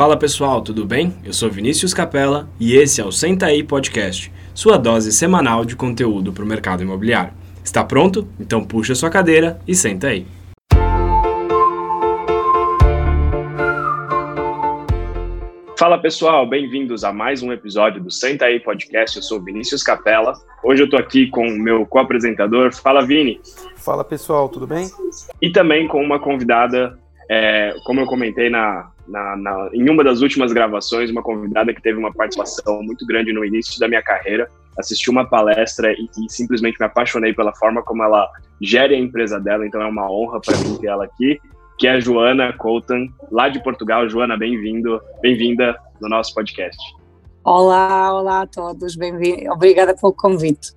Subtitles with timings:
[0.00, 1.14] Fala pessoal, tudo bem?
[1.22, 5.76] Eu sou Vinícius Capella e esse é o Senta aí Podcast, sua dose semanal de
[5.76, 7.34] conteúdo para o mercado imobiliário.
[7.62, 8.26] Está pronto?
[8.40, 10.26] Então puxa sua cadeira e senta aí.
[15.78, 19.18] Fala pessoal, bem-vindos a mais um episódio do Senta aí Podcast.
[19.18, 20.32] Eu sou Vinícius Capella.
[20.64, 22.74] Hoje eu estou aqui com o meu co-apresentador.
[22.74, 23.38] Fala Vini.
[23.76, 24.88] Fala pessoal, tudo bem?
[25.42, 26.98] E também com uma convidada,
[27.30, 31.82] é, como eu comentei na, na, na, em uma das últimas gravações, uma convidada que
[31.82, 34.48] teve uma participação muito grande no início da minha carreira.
[34.78, 38.28] Assisti uma palestra e, e simplesmente me apaixonei pela forma como ela
[38.62, 41.38] gere a empresa dela, então é uma honra para mim ter ela aqui
[41.80, 44.06] que é a Joana Colton, lá de Portugal.
[44.06, 46.78] Joana, bem-vindo, bem-vinda no nosso podcast.
[47.42, 49.50] Olá, olá a todos, bem-vindo.
[49.50, 50.72] Obrigada pelo convite.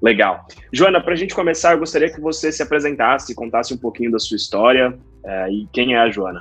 [0.00, 0.46] Legal.
[0.72, 4.20] Joana, para a gente começar, eu gostaria que você se apresentasse, contasse um pouquinho da
[4.20, 6.40] sua história uh, e quem é a Joana.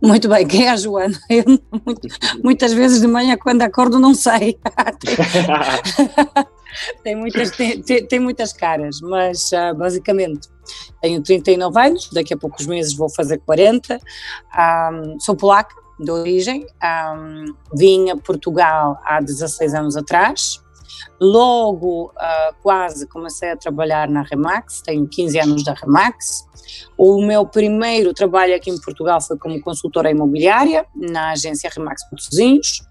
[0.00, 1.18] Muito bem, quem é a Joana?
[1.28, 1.44] Eu,
[2.42, 4.58] muitas vezes de manhã, quando acordo, não sei.
[7.02, 10.48] tem, muitas, tem, tem, muitas caras, mas uh, basicamente
[11.02, 13.98] tenho 39 anos, daqui a poucos meses vou fazer 40.
[14.56, 20.62] Um, sou polaca de origem, um, vim a Portugal há 16 anos atrás.
[21.20, 26.46] Logo, uh, quase comecei a trabalhar na Remax, tenho 15 anos da Remax.
[26.98, 32.82] O meu primeiro trabalho aqui em Portugal foi como consultora imobiliária na agência Remax Matosinhos.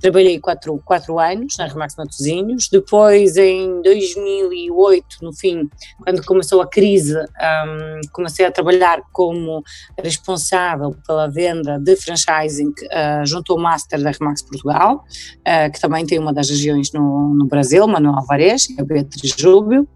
[0.00, 2.68] Trabalhei quatro, quatro anos na Remax Matosinhos.
[2.68, 5.68] Depois, em 2008, no fim,
[6.02, 9.62] quando começou a crise, um, comecei a trabalhar como
[10.02, 15.04] responsável pela venda de franchising uh, junto ao Master da Remax Portugal,
[15.40, 19.32] uh, que também tem uma das regiões no, no Brasil, Manuel Alvarez e a Beatriz
[19.42, 19.88] Rubio.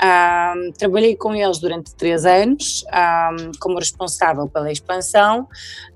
[0.00, 5.48] Um, trabalhei com eles durante três anos um, como responsável pela expansão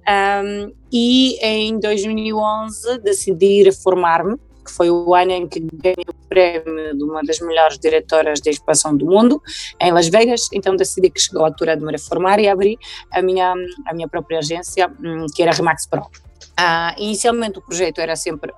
[0.09, 6.97] um, e em 2011 decidi reformar-me, que foi o ano em que ganhei o prémio
[6.97, 9.43] de uma das melhores diretoras de expansão do mundo,
[9.81, 12.79] em Las Vegas, então decidi que chegou a altura de me reformar e abri
[13.13, 13.55] a minha,
[13.87, 16.03] a minha própria agência, hum, que era Remax Pro.
[16.03, 18.53] Uh, inicialmente o projeto era sempre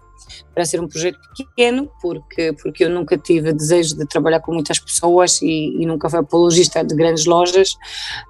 [0.54, 4.78] para ser um projeto pequeno, porque, porque eu nunca tive desejo de trabalhar com muitas
[4.78, 7.72] pessoas e, e nunca fui apologista de grandes lojas,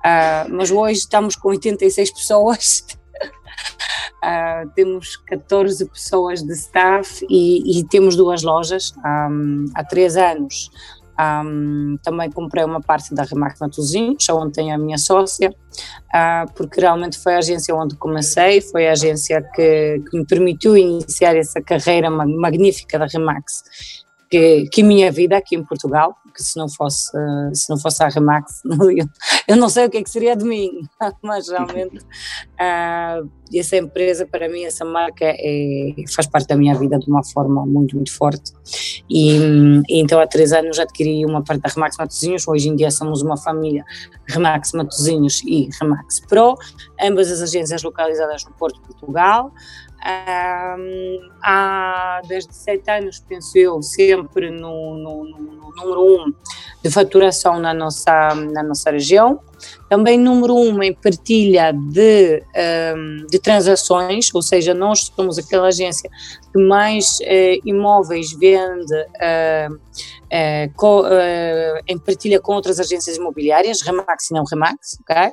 [0.04, 2.84] uh, mas hoje estamos com 86 pessoas.
[4.24, 8.92] Uh, temos 14 pessoas de staff e, e temos duas lojas.
[9.04, 10.70] Um, há três anos
[11.18, 16.80] um, também comprei uma parte da Remax Matosinhos, onde tenho a minha sócia, uh, porque
[16.80, 21.60] realmente foi a agência onde comecei, foi a agência que, que me permitiu iniciar essa
[21.60, 27.10] carreira magnífica da Remax que, que minha vida aqui em Portugal, que se não fosse,
[27.54, 29.06] se não fosse a Remax, eu,
[29.48, 30.86] eu não sei o que, é que seria de mim,
[31.22, 36.98] mas realmente uh, essa empresa para mim, essa marca é, faz parte da minha vida
[36.98, 38.52] de uma forma muito, muito forte.
[39.08, 39.36] E,
[39.88, 43.22] e então há três anos adquiri uma parte da Remax Matosinhos, hoje em dia somos
[43.22, 43.84] uma família
[44.28, 46.56] Remax Matosinhos e Remax Pro,
[47.00, 49.52] ambas as agências localizadas no Porto, Portugal,
[50.04, 56.34] há desde sete anos, penso eu, sempre no, no, no, número um
[56.82, 59.40] de faturação na nossa, na nossa região.
[59.88, 62.42] Também número um em partilha de,
[62.96, 66.10] um, de transações, ou seja, nós somos aquela agência
[66.52, 71.04] que mais uh, imóveis vende uh, uh, co,
[71.86, 75.32] em partilha com outras agências imobiliárias, Remax e não Remax, ok?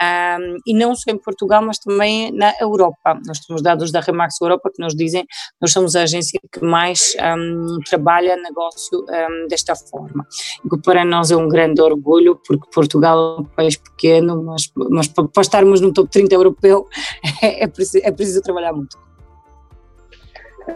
[0.00, 3.20] Um, e não só em Portugal, mas também na Europa.
[3.26, 5.28] Nós temos dados da Remax Europa que nos dizem que
[5.60, 10.26] nós somos a agência que mais um, trabalha negócio um, desta forma.
[10.64, 15.26] E que para nós é um grande orgulho, porque Portugal país pequeno, mas, mas para,
[15.40, 16.86] estarmos no top 30 europeu
[17.42, 18.96] é, é, preciso, é preciso trabalhar muito.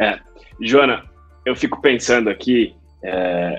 [0.01, 0.19] É.
[0.61, 1.05] Joana,
[1.45, 3.59] eu fico pensando aqui, é,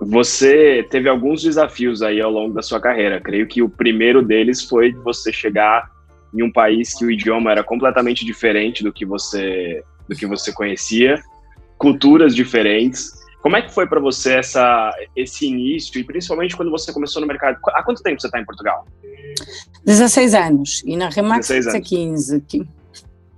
[0.00, 3.20] você teve alguns desafios aí ao longo da sua carreira.
[3.20, 5.90] Creio que o primeiro deles foi você chegar
[6.32, 10.52] em um país que o idioma era completamente diferente do que você do que você
[10.52, 11.18] conhecia,
[11.78, 13.23] culturas diferentes.
[13.44, 17.28] Como é que foi para você essa, esse início e principalmente quando você começou no
[17.28, 17.58] mercado?
[17.74, 18.86] Há quanto tempo você está em Portugal?
[19.84, 22.42] 16 anos e na Remax 15.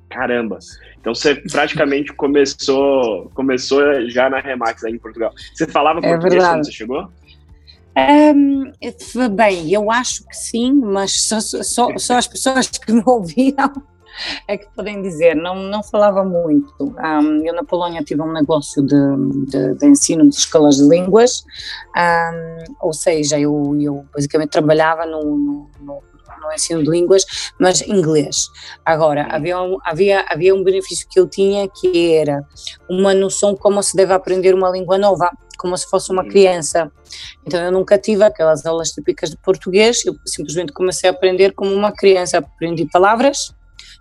[0.09, 0.61] Caramba.
[1.01, 5.33] Então você praticamente começou começou já na Remax aí em Portugal.
[5.53, 6.55] Você falava é português verdade.
[6.55, 7.09] quando você chegou?
[7.99, 8.71] Um,
[9.35, 13.73] bem, eu acho que sim, mas só, só, só as pessoas que me ouviram
[14.47, 16.75] é que podem dizer, não, não falava muito.
[16.81, 18.97] Um, eu na Polónia tive um negócio de,
[19.47, 21.45] de, de ensino de escolas de línguas,
[21.97, 26.03] um, ou seja, eu, eu basicamente trabalhava no, no, no
[26.41, 27.25] no ensino de línguas,
[27.59, 28.49] mas inglês.
[28.85, 32.45] Agora, havia um, havia, havia um benefício que eu tinha que era
[32.89, 36.29] uma noção como se deve aprender uma língua nova, como se fosse uma uhum.
[36.29, 36.91] criança.
[37.47, 41.73] Então eu nunca tive aquelas aulas típicas de português, eu simplesmente comecei a aprender como
[41.73, 43.55] uma criança, aprendi palavras,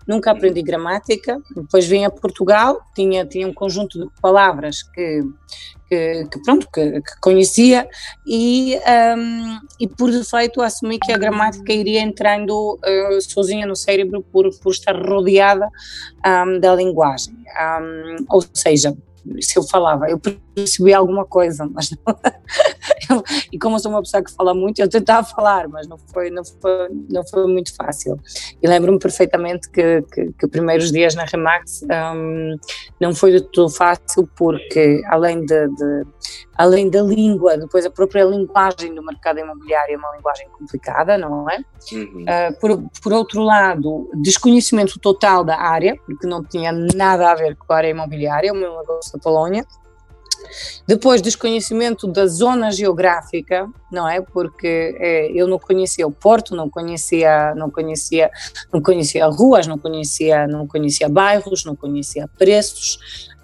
[0.06, 5.22] nunca aprendi gramática, depois vim a Portugal, tinha, tinha um conjunto de palavras que,
[5.88, 7.88] que, que pronto, que, que, conhecia
[8.26, 8.78] e,
[9.16, 14.48] um, e por defeito assumi que a gramática iria entrando uh, sozinha no cérebro por,
[14.60, 15.68] por estar rodeada
[16.26, 18.96] um, da linguagem, um, ou seja,
[19.40, 20.20] se eu falava, eu
[20.54, 22.16] percebi alguma coisa, mas não,
[23.10, 23.22] eu,
[23.52, 26.30] e como eu sou uma pessoa que fala muito, eu tentava falar, mas não foi,
[26.30, 28.18] não foi, não foi muito fácil.
[28.62, 32.56] E lembro-me perfeitamente que, que, que, os primeiros dias na Remax um,
[33.00, 36.06] não foi de todo fácil, porque além de, de,
[36.56, 41.48] além da língua, depois a própria linguagem do mercado imobiliário é uma linguagem complicada, não
[41.50, 41.58] é?
[41.92, 42.22] Uhum.
[42.22, 47.56] Uh, por, por outro lado, desconhecimento total da área, porque não tinha nada a ver
[47.56, 49.64] com a área imobiliária, o meu negócio da Polónia.
[50.86, 54.20] Depois, desconhecimento da zona geográfica, não é?
[54.20, 58.30] Porque é, eu não conhecia o Porto, não conhecia, não conhecia,
[58.72, 62.98] não conhecia ruas, não conhecia, não conhecia bairros, não conhecia preços.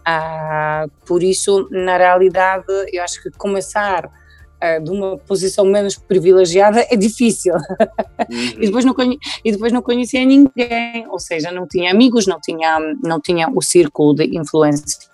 [0.05, 4.11] Ah, por isso, na realidade, eu acho que começar
[4.61, 7.55] ah, de uma posição menos privilegiada é difícil.
[7.55, 8.37] Uhum.
[8.61, 8.95] e, depois não
[9.45, 13.61] e depois não conhecia ninguém, ou seja, não tinha amigos, não tinha, não tinha o
[13.61, 15.13] círculo de influência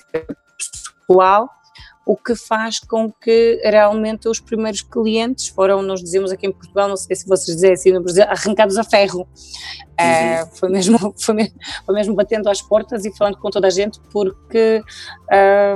[1.08, 1.48] pessoal
[2.08, 6.88] o que faz com que realmente os primeiros clientes foram, nós dizemos aqui em Portugal,
[6.88, 9.28] não sei se vocês dizem assim no Brasil, arrancados a ferro.
[10.00, 10.42] Uhum.
[10.42, 13.70] Uh, foi, mesmo, foi, mesmo, foi mesmo batendo às portas e falando com toda a
[13.70, 14.82] gente, porque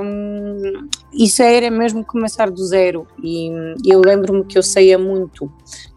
[0.03, 3.05] um, isso era mesmo começar do zero.
[3.23, 3.51] E
[3.85, 5.45] eu lembro-me que eu saía muito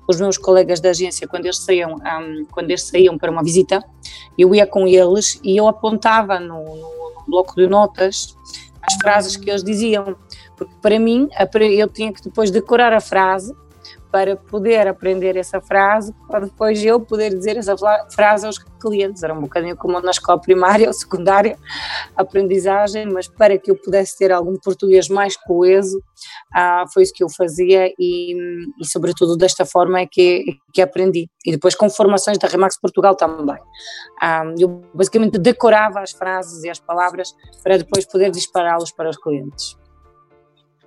[0.04, 3.42] com os meus colegas da agência quando eles saíam, um, quando eles saíam para uma
[3.42, 3.82] visita,
[4.36, 8.36] eu ia com eles e eu apontava no, no bloco de notas
[8.86, 10.16] as frases que eles diziam,
[10.56, 11.28] porque para mim
[11.76, 13.54] eu tinha que depois decorar a frase
[14.10, 17.76] para poder aprender essa frase, para depois eu poder dizer essa
[18.10, 19.22] frase aos clientes.
[19.22, 21.58] Era um bocadinho como na escola primária ou secundária,
[22.16, 26.00] aprendizagem, mas para que eu pudesse ter algum português mais coeso,
[26.54, 28.34] ah, foi isso que eu fazia e,
[28.80, 31.28] e, sobretudo, desta forma é que, que aprendi.
[31.44, 33.58] E depois com formações da Remax Portugal também.
[34.22, 39.18] Ah, eu basicamente decorava as frases e as palavras para depois poder dispará-los para os
[39.18, 39.76] clientes.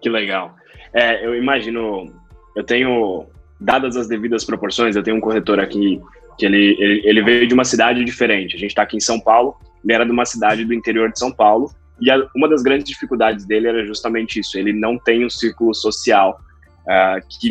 [0.02, 0.56] Que legal.
[0.94, 2.12] É, eu imagino
[2.56, 3.26] eu tenho,
[3.60, 6.02] dadas as devidas proporções, eu tenho um corretor aqui
[6.38, 8.56] que ele, ele, ele veio de uma cidade diferente.
[8.56, 11.20] A gente está aqui em São Paulo, ele era de uma cidade do interior de
[11.20, 15.26] São Paulo, e a, uma das grandes dificuldades dele era justamente isso: ele não tem
[15.26, 16.40] um círculo social
[16.82, 17.50] uh, que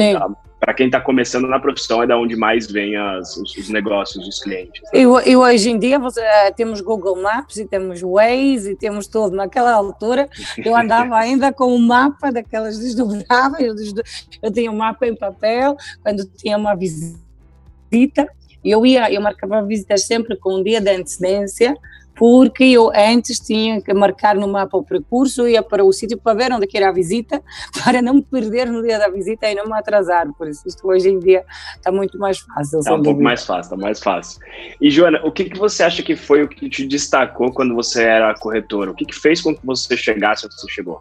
[0.61, 4.25] para quem está começando na profissão é da onde mais vem as, os, os, negócios
[4.25, 4.83] dos clientes.
[4.93, 5.01] Né?
[5.01, 9.07] E, e, hoje em dia você, uh, temos Google Maps e temos Waze e temos
[9.07, 9.37] tudo.
[9.37, 13.95] Naquela altura eu andava ainda com um mapa daquelas desdobráveis,
[14.43, 18.29] eu tinha um mapa em papel quando tinha uma visita.
[18.65, 21.77] Eu ia, eu marcava visitas sempre com um dia de antecedência
[22.19, 26.35] porque eu antes tinha que marcar no mapa o percurso, ia para o sítio para
[26.35, 27.43] ver onde é era a visita,
[27.85, 30.27] para não me perder no dia da visita e não me atrasar.
[30.35, 31.45] Por isso, isto hoje em dia
[31.77, 32.81] está muito mais fácil.
[32.81, 34.41] Está um pouco mais fácil, está mais fácil.
[34.81, 38.03] E, Joana, o que, que você acha que foi o que te destacou quando você
[38.03, 38.91] era corretora?
[38.91, 41.01] O que, que fez com que você chegasse onde você chegou?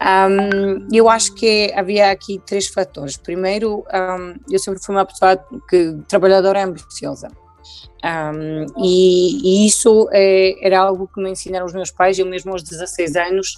[0.00, 3.18] Um, eu acho que havia aqui três fatores.
[3.18, 5.36] Primeiro, um, eu sempre fui uma pessoa
[5.68, 7.28] que trabalhadora ambiciosa.
[8.02, 12.52] Um, e, e, isso é, era algo que me ensinaram os meus pais, eu mesmo
[12.52, 13.56] aos 16 anos,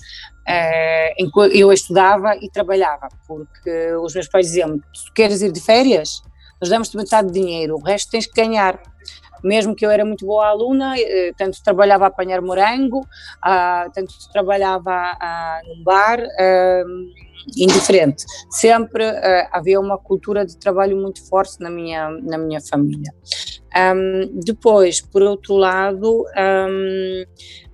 [0.49, 5.61] uh, eu estudava e trabalhava, porque os meus pais diziam se tu queres ir de
[5.61, 6.23] férias,
[6.61, 8.80] nós damos-te metade de dinheiro, o resto tens que ganhar.
[9.42, 13.04] Mesmo que eu era muito boa aluna, eh, tanto trabalhava a apanhar morango,
[13.92, 16.21] tanto trabalhava uh, num bar,
[17.56, 18.25] indiferente.
[18.49, 19.04] Sempre
[19.50, 23.12] havia uma cultura de trabalho muito forte na minha, na minha família.
[23.75, 27.25] Um, depois, por outro lado, um,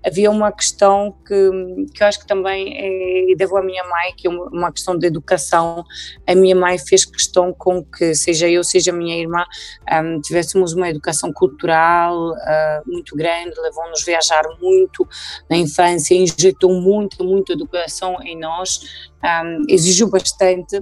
[0.06, 1.50] havia uma questão que,
[1.92, 2.72] que eu acho que também
[3.32, 5.84] é, devo à minha mãe, que é uma questão de educação.
[6.26, 9.44] A minha mãe fez questão com que, seja eu, seja a minha irmã,
[9.92, 15.06] um, tivéssemos uma educação cultural uh, muito grande, levou-nos a viajar muito
[15.50, 19.08] na infância, injetou muito, muito educação em nós,
[19.68, 20.80] exigiu bastante.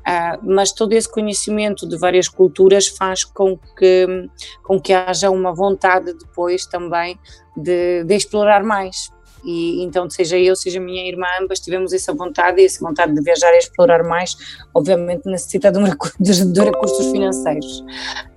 [0.00, 4.28] Uh, mas todo esse conhecimento de várias culturas faz com que,
[4.62, 7.18] com que haja uma vontade depois também
[7.56, 9.10] de, de explorar mais.
[9.44, 13.22] e então seja eu, seja minha irmã, ambas tivemos essa vontade e essa vontade de
[13.22, 14.36] viajar e explorar mais,
[14.74, 17.84] obviamente necessita de, de recursos financeiros.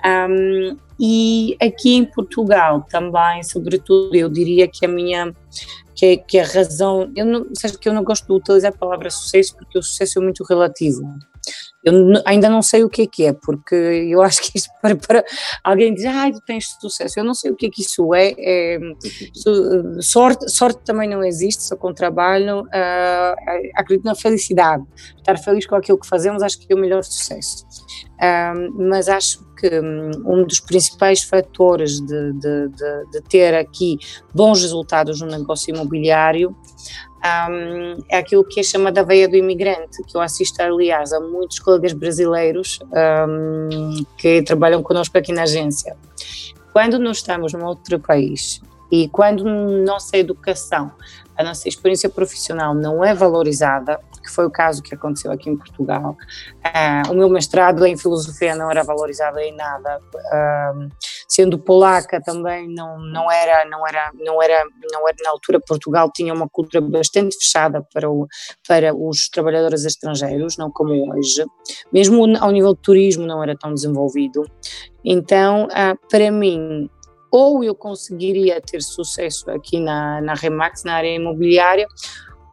[0.05, 5.33] Um, e aqui em Portugal também, sobretudo, eu diria que a minha
[5.99, 9.09] que, que a razão, eu não, seja que eu não gosto de utilizar a palavra
[9.09, 11.03] sucesso porque o sucesso é muito relativo.
[11.83, 11.93] Eu
[12.25, 15.23] ainda não sei o que é que é, porque eu acho que isto para, para
[15.63, 18.33] alguém dizer, ah, tu tens sucesso, eu não sei o que é que isso é,
[18.37, 18.79] é
[20.01, 24.83] sorte, sorte também não existe, só com trabalho, uh, acredito na felicidade,
[25.17, 27.65] estar feliz com aquilo que fazemos acho que é o melhor sucesso,
[28.15, 33.97] uh, mas acho que hum, um dos principais fatores de, de, de, de ter aqui
[34.33, 36.55] bons resultados no negócio imobiliário
[37.19, 41.59] um, é aquilo que é chamada veia do imigrante, que eu assisto, aliás, a muitos
[41.59, 42.79] colegas brasileiros
[43.27, 45.95] um, que trabalham connosco aqui na agência.
[46.71, 48.61] Quando nós estamos num outro país
[48.91, 50.91] e quando nossa educação,
[51.37, 53.99] a nossa experiência profissional não é valorizada,
[54.29, 56.15] que foi o caso que aconteceu aqui em Portugal.
[56.63, 59.99] Uh, o meu mestrado em filosofia não era valorizado em nada.
[60.15, 60.89] Uh,
[61.27, 66.11] sendo polaca também não, não era não era não era não era na altura Portugal
[66.11, 68.27] tinha uma cultura bastante fechada para o,
[68.67, 71.45] para os trabalhadores estrangeiros não como hoje
[71.93, 74.43] mesmo ao nível de turismo não era tão desenvolvido
[75.05, 76.89] então uh, para mim
[77.31, 81.87] ou eu conseguiria ter sucesso aqui na, na Remax, na área imobiliária,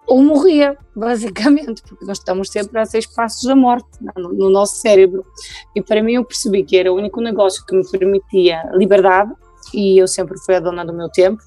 [0.06, 4.76] ou morria, basicamente, porque nós estamos sempre a seis passos da morte no, no, nosso
[4.76, 5.25] cérebro.
[5.75, 9.32] E para mim eu percebi que era o único negócio que me permitia liberdade,
[9.75, 11.42] e eu sempre fui a dona do meu tempo,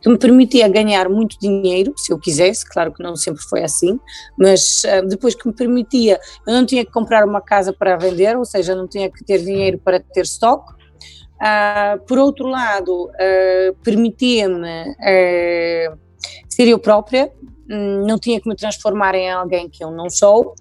[0.00, 3.98] que me permitia ganhar muito dinheiro, se eu quisesse, claro que não sempre foi assim,
[4.38, 8.36] mas uh, depois que me permitia, eu não tinha que comprar uma casa para vender,
[8.36, 10.72] ou seja, não tinha que ter dinheiro para ter estoque,
[11.42, 14.94] Uh, por outro lado, uh, permitia-me
[16.48, 17.32] ser eu própria,
[17.70, 20.54] hum, não tinha que me transformar em alguém que eu não sou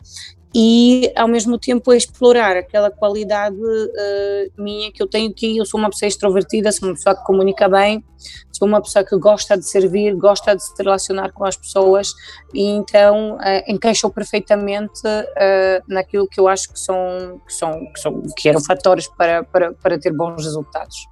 [0.54, 5.80] e ao mesmo tempo explorar aquela qualidade uh, minha que eu tenho que eu sou
[5.80, 8.04] uma pessoa extrovertida, sou uma pessoa que comunica bem,
[8.52, 12.14] sou uma pessoa que gosta de servir, gosta de se relacionar com as pessoas
[12.54, 18.00] e então uh, encaixou perfeitamente uh, naquilo que eu acho que são que são que,
[18.00, 21.08] são, que eram fatores para, para, para ter bons resultados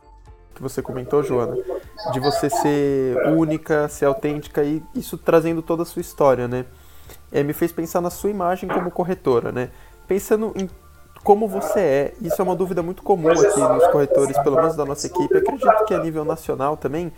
[0.59, 1.55] que você comentou, Joana,
[2.11, 6.65] de você ser única, ser autêntica e isso trazendo toda a sua história, né?
[7.31, 9.69] É, me fez pensar na sua imagem como corretora, né?
[10.05, 10.69] Pensando em
[11.23, 14.85] como você é, isso é uma dúvida muito comum aqui nos corretores, pelo menos da
[14.85, 17.11] nossa equipe, acredito que a nível nacional também.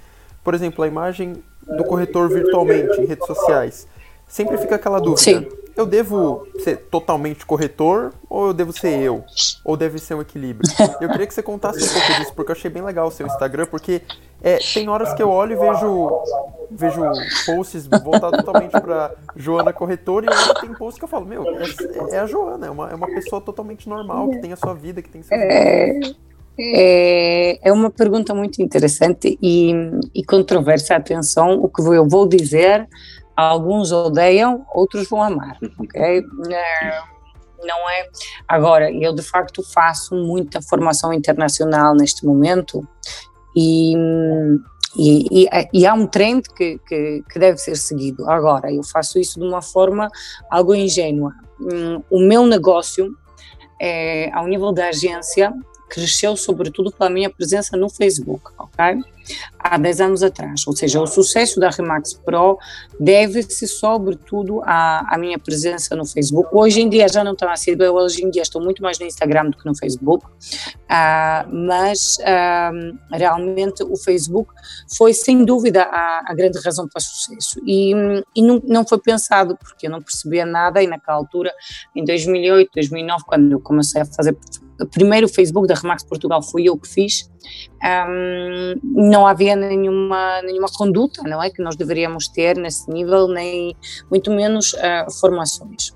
[0.43, 1.43] Por exemplo, a imagem
[1.77, 3.87] do corretor virtualmente em redes sociais.
[4.27, 5.21] Sempre fica aquela dúvida.
[5.21, 9.23] Sim eu devo ser totalmente corretor ou eu devo ser eu?
[9.63, 10.69] Ou deve ser um equilíbrio?
[10.99, 13.25] Eu queria que você contasse um pouco disso, porque eu achei bem legal o seu
[13.25, 14.01] Instagram, porque
[14.41, 16.23] é, tem horas que eu olho e vejo,
[16.71, 17.01] vejo
[17.45, 22.15] posts voltados totalmente para Joana Corretora, e aí tem posts que eu falo, meu, é,
[22.15, 25.01] é, a Joana, é uma, é uma pessoa totalmente normal, que tem a sua vida,
[25.01, 25.37] que tem seu.
[25.37, 25.99] É,
[26.59, 29.73] é, é uma pergunta muito interessante e,
[30.13, 30.95] e controversa.
[30.95, 32.87] Atenção, o que eu vou dizer
[33.35, 36.23] alguns odeiam, outros vão amar, ok?
[37.63, 38.09] Não é.
[38.47, 42.87] Agora, eu de facto faço muita formação internacional neste momento
[43.55, 43.93] e,
[44.97, 48.29] e, e, e há um trend que, que, que, deve ser seguido.
[48.29, 50.09] Agora, eu faço isso de uma forma
[50.49, 51.33] algo ingênua.
[51.59, 53.15] Hum, o meu negócio,
[53.79, 55.53] é, ao nível da agência,
[55.89, 59.03] cresceu sobretudo pela minha presença no Facebook, ok?
[59.59, 60.65] Há 10 anos atrás.
[60.67, 62.57] Ou seja, o sucesso da Remax Pro
[62.99, 66.49] deve-se sobretudo à, à, minha presença no Facebook.
[66.51, 68.99] Hoje em dia já não está a ser, eu hoje em dia estou muito mais
[68.99, 74.51] no Instagram do que no Facebook, uh, mas uh, realmente o Facebook
[74.97, 77.59] foi sem dúvida a, a grande razão para o sucesso.
[77.65, 77.93] E,
[78.35, 81.51] e não, não foi pensado, porque eu não percebia nada e naquela altura,
[81.95, 84.37] em 2008, 2009, quando eu comecei a fazer
[84.81, 87.29] o primeiro Facebook da Remax Portugal foi eu que fiz,
[87.83, 88.75] um,
[89.11, 93.75] não havia nenhuma, nenhuma conduta, não é, que nós deveríamos ter nesse nível, nem
[94.09, 95.91] muito menos uh, formações.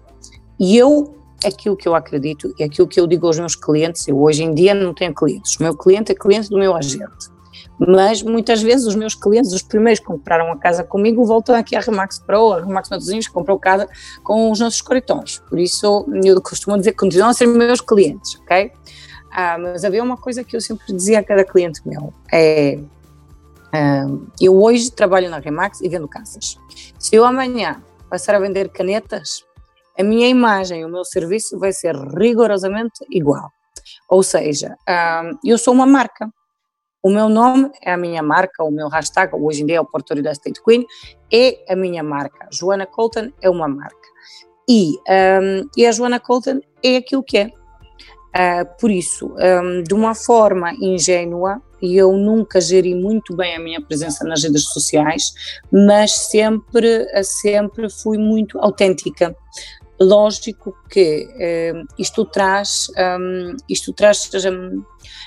[0.60, 4.22] E eu, aquilo que eu acredito e aquilo que eu digo aos meus clientes, eu
[4.22, 7.36] hoje em dia não tenho clientes, o meu cliente é cliente do meu agente
[7.77, 11.75] mas muitas vezes os meus clientes, os primeiros que compraram a casa comigo, voltam aqui
[11.75, 13.88] à Remax Pro, a Remax Matosinhos, comprou casa
[14.24, 15.41] com os nossos escritórios.
[15.50, 18.72] Por isso, eu costumo dizer que continuam a ser meus clientes, ok?
[19.31, 22.79] Ah, mas havia uma coisa que eu sempre dizia a cada cliente meu, é...
[24.39, 26.58] Eu hoje trabalho na Remax e vendo casas.
[27.00, 29.44] Se eu amanhã passar a vender canetas,
[29.98, 33.51] a minha imagem, o meu serviço vai ser rigorosamente igual.
[34.10, 34.77] Ou seja,
[35.44, 36.29] eu sou uma marca,
[37.05, 39.86] O meu nome é a minha marca, o meu hashtag, hoje em dia é o
[39.86, 40.84] Porto da State Queen,
[41.32, 42.48] é a minha marca.
[42.51, 43.96] Joana Colton é uma marca.
[44.67, 47.46] E, um, e a Joana Colton é aquilo que é.
[47.46, 53.60] Uh, por isso, um, de uma forma ingênua, e eu nunca geri muito bem a
[53.60, 55.34] minha presença nas redes sociais,
[55.72, 59.36] mas sempre, sempre fui muito autêntica.
[60.00, 64.84] Lógico que um, isto traz, um, isto traz, um,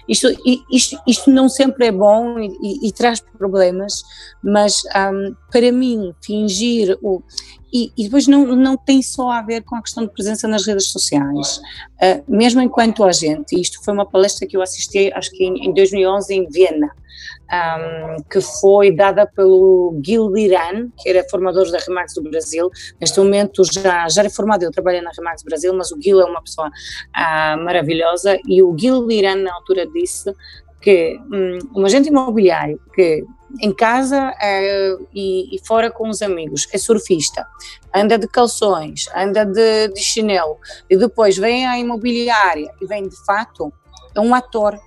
[0.06, 0.28] isto,
[0.70, 4.02] isto, isto não sempre é bom e, e, e traz problemas,
[4.42, 4.82] mas
[5.50, 7.22] para mim fingir o
[7.72, 10.66] e, e, depois não, não tem só a ver com a questão de presença nas
[10.66, 11.58] redes sociais.
[12.00, 15.74] Uh, mesmo enquanto agente, isto foi uma palestra que eu assisti, acho que em, em
[15.74, 16.90] 2011, em Viena,
[17.50, 22.70] um, que foi dada pelo Gil Liran, que era formador da Remax do Brasil.
[23.00, 26.24] Neste momento já, já é formado, ele trabalha na Remax Brasil, mas o Gil é
[26.24, 28.38] uma pessoa uh, maravilhosa.
[28.46, 30.32] E o Gil Liran, na altura, disse
[30.80, 33.24] que um, um agente imobiliário que
[33.60, 37.46] em casa é, e, e, fora com os amigos, é surfista,
[37.94, 40.58] anda de calções, anda de, de chinelo.
[40.88, 42.72] E depois vem à imobiliária.
[42.80, 43.72] E vem de fato,
[44.14, 44.78] é um ator,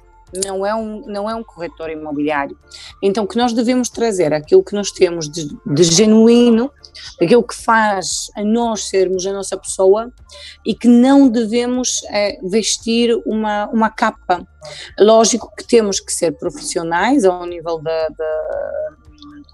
[0.46, 2.58] não é um, não é um corretor imobiliário.
[3.02, 6.72] Então, que nós devemos trazer aquilo que nós temos de, de genuíno,
[7.22, 10.12] aquilo que faz a nós sermos a nossa pessoa
[10.66, 14.46] e que não devemos é, vestir uma, uma capa.
[15.00, 18.92] Lógico que temos que ser profissionais ao nível da, da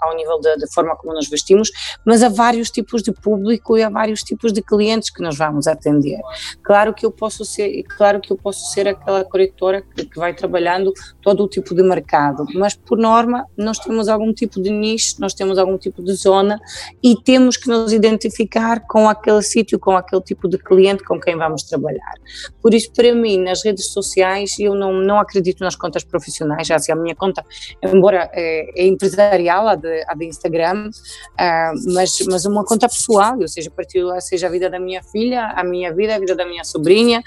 [0.01, 1.72] ao nível da, da, forma como nos vestimos,
[2.06, 5.68] mas há vários tipos de público e há vários tipos de clientes que nós vamos
[5.68, 6.20] atender.
[6.63, 10.34] Claro que eu posso ser, claro que eu posso ser aquela corretora que, que vai
[10.34, 15.16] trabalhando todo o tipo de mercado, mas por norma nós temos algum tipo de nicho,
[15.20, 16.60] nós temos algum tipo de zona
[17.04, 21.36] e temos que nos identificar com aquele sítio, com aquele tipo de cliente com quem
[21.36, 22.13] vamos trabalhar.
[22.62, 26.75] Por isso, para mim, nas redes sociais, eu não, não acredito nas contas profissionais, já
[26.75, 27.46] assim, a minha conta,
[27.84, 33.38] embora é, é empresarial, a de, a de Instagram, uh, mas, mas uma conta pessoal,
[33.39, 36.46] ou seja, partilho seja a vida da minha filha, a minha vida, a vida da
[36.46, 37.22] minha sobrinha,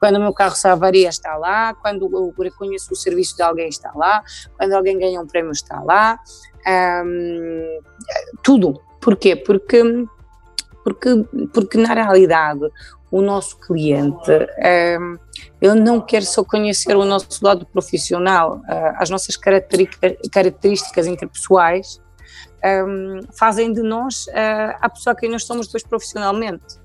[0.00, 3.68] quando o meu carro se avaria está lá, quando eu reconheço o serviço de alguém
[3.68, 4.22] está lá,
[4.58, 6.18] quando alguém ganha um prémio está lá,
[7.04, 7.80] um,
[8.42, 8.80] tudo.
[9.00, 9.36] Porquê?
[9.36, 9.82] Porque,
[10.84, 11.08] porque,
[11.52, 12.68] porque na realidade
[13.12, 14.32] o nosso cliente,
[14.98, 15.18] um,
[15.60, 22.00] ele não quer só conhecer o nosso lado profissional, uh, as nossas características interpessoais
[22.64, 26.80] um, fazem de nós uh, a pessoa que nós somos depois profissionalmente.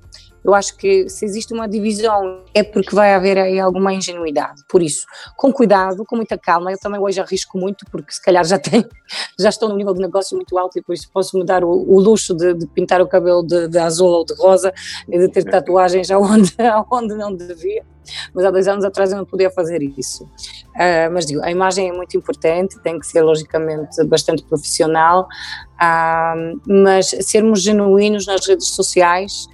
[0.47, 4.63] Eu acho que se existe uma divisão é porque vai haver aí alguma ingenuidade.
[4.69, 5.05] Por isso,
[5.35, 6.71] com cuidado, com muita calma.
[6.71, 8.87] Eu também hoje arrisco muito porque se calhar já tenho,
[9.37, 11.69] já estou num nível de negócio muito alto e por isso posso me dar o,
[11.69, 14.73] o luxo de, de, pintar o cabelo de, de, azul ou de rosa
[15.09, 16.55] e de ter tatuagens aonde,
[16.89, 17.85] aonde não devia.
[18.33, 20.23] Mas há dois anos atrás eu não podia fazer isso.
[20.23, 25.27] Uh, mas digo, a imagem é muito importante, tem que ser logicamente bastante profissional,
[25.73, 29.45] uh, mas sermos genuínos nas redes sociais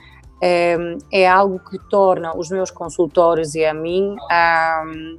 [1.12, 4.16] é, algo que torna os meus consultores e a mim,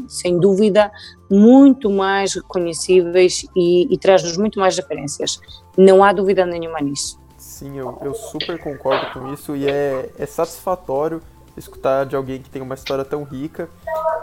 [0.07, 0.91] sem dúvida,
[1.31, 5.41] muito mais reconhecíveis e, e traz-nos muito mais referências.
[5.77, 7.19] Não há dúvida nenhuma nisso.
[7.39, 11.23] Sim, eu, eu super concordo com isso e é, é satisfatório
[11.57, 13.69] escutar de alguém que tem uma história tão rica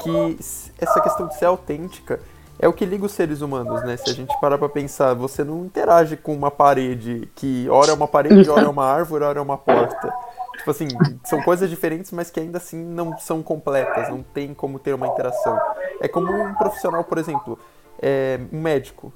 [0.02, 0.38] que
[0.78, 2.20] essa questão de ser autêntica
[2.60, 3.98] é o que liga os seres humanos, né?
[3.98, 7.94] Se a gente parar para pensar, você não interage com uma parede que ora é
[7.94, 10.14] uma parede, ora é uma árvore, ora é uma porta.
[10.62, 10.88] Tipo assim,
[11.24, 15.08] são coisas diferentes, mas que ainda assim não são completas, não tem como ter uma
[15.08, 15.60] interação.
[16.00, 17.58] É como um profissional, por exemplo,
[18.00, 19.12] é, um médico.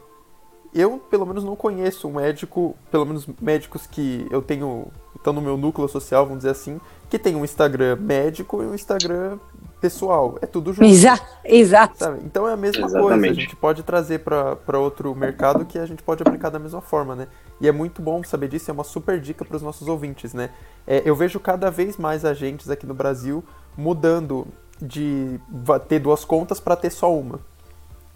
[0.74, 5.42] Eu, pelo menos, não conheço um médico, pelo menos médicos que eu tenho, estão no
[5.42, 9.38] meu núcleo social, vamos dizer assim, que tem um Instagram médico e um Instagram
[9.80, 10.38] pessoal.
[10.42, 10.90] É tudo junto.
[10.90, 11.26] Exato.
[11.44, 11.98] Exato.
[11.98, 12.22] Sabe?
[12.26, 13.20] Então é a mesma Exatamente.
[13.20, 13.32] coisa.
[13.32, 17.16] A gente pode trazer para outro mercado que a gente pode aplicar da mesma forma,
[17.16, 17.28] né?
[17.60, 20.50] E é muito bom saber disso, é uma super dica para os nossos ouvintes, né?
[20.86, 23.44] É, eu vejo cada vez mais agentes aqui no Brasil
[23.78, 24.48] mudando
[24.82, 25.40] de
[25.88, 27.40] ter duas contas para ter só uma.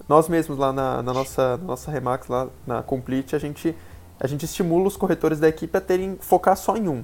[0.07, 3.75] Nós mesmos lá na, na, nossa, na nossa Remax, lá na Complete, a gente,
[4.19, 7.03] a gente estimula os corretores da equipe a terem focar só em um.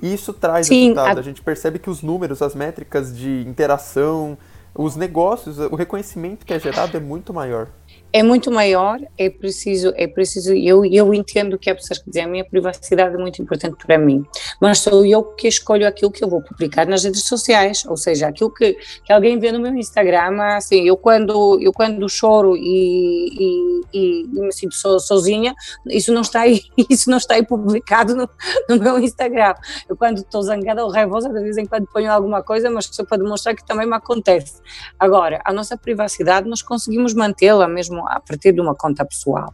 [0.00, 1.16] E isso traz Sim, resultado.
[1.16, 1.20] A...
[1.20, 4.36] a gente percebe que os números, as métricas de interação,
[4.74, 7.68] os negócios, o reconhecimento que é gerado é muito maior
[8.12, 12.24] é muito maior, é preciso, é preciso, eu, eu entendo que há pessoas que dizem
[12.24, 14.24] a minha privacidade é muito importante para mim,
[14.60, 18.28] mas sou eu que escolho aquilo que eu vou publicar nas redes sociais, ou seja,
[18.28, 23.82] aquilo que, que alguém vê no meu Instagram, assim, eu quando, eu quando choro e,
[23.92, 25.54] e, e, me sinto so, sozinha,
[25.86, 28.28] isso não está aí, isso não está aí publicado no,
[28.68, 29.54] no meu Instagram,
[29.88, 33.04] eu quando estou zangada ou raivosa, de vez em quando ponho alguma coisa, mas só
[33.04, 34.60] para demonstrar que também me acontece.
[34.98, 39.52] Agora, a nossa privacidade nós conseguimos mantê-la, mesmo a partir de uma conta pessoal.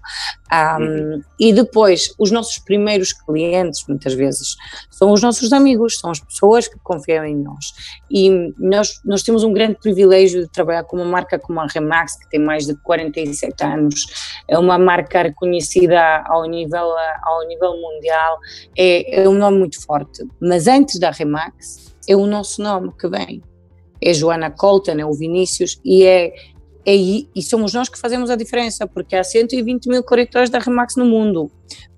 [0.52, 1.22] Um, uhum.
[1.40, 4.56] E depois, os nossos primeiros clientes, muitas vezes,
[4.90, 7.72] são os nossos amigos, são as pessoas que confiam em nós.
[8.10, 12.16] E nós, nós temos um grande privilégio de trabalhar com uma marca como a Remax,
[12.16, 14.06] que tem mais de 47 anos,
[14.48, 18.38] é uma marca reconhecida ao nível, ao nível mundial,
[18.76, 20.26] é, é um nome muito forte.
[20.40, 23.42] Mas antes da Remax, é o nosso nome que vem
[24.02, 26.34] é Joana Colton, é o Vinícius, e é,
[26.84, 30.96] é, e somos nós que fazemos a diferença, porque há 120 mil corretores da Remax
[30.96, 31.50] no mundo.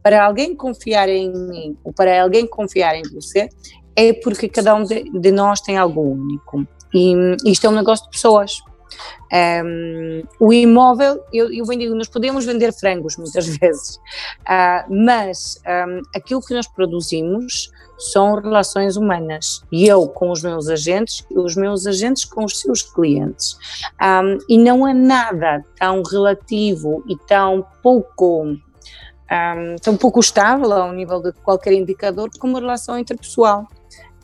[0.02, 3.48] Para alguém confiar em mim, ou para alguém confiar em você,
[3.96, 6.66] é porque cada um de, de nós tem algo único.
[6.92, 7.14] E
[7.46, 8.60] isto é um negócio de pessoas.
[9.32, 13.96] Um, o imóvel, eu, eu digo, nós podemos vender frangos muitas vezes,
[14.42, 19.62] uh, mas um, aquilo que nós produzimos são relações humanas.
[19.70, 23.56] E eu com os meus agentes e os meus agentes com os seus clientes.
[24.00, 28.44] Um, e não há nada tão relativo e tão pouco.
[28.44, 33.66] Um, tão pouco estável ao nível de qualquer indicador como a relação interpessoal.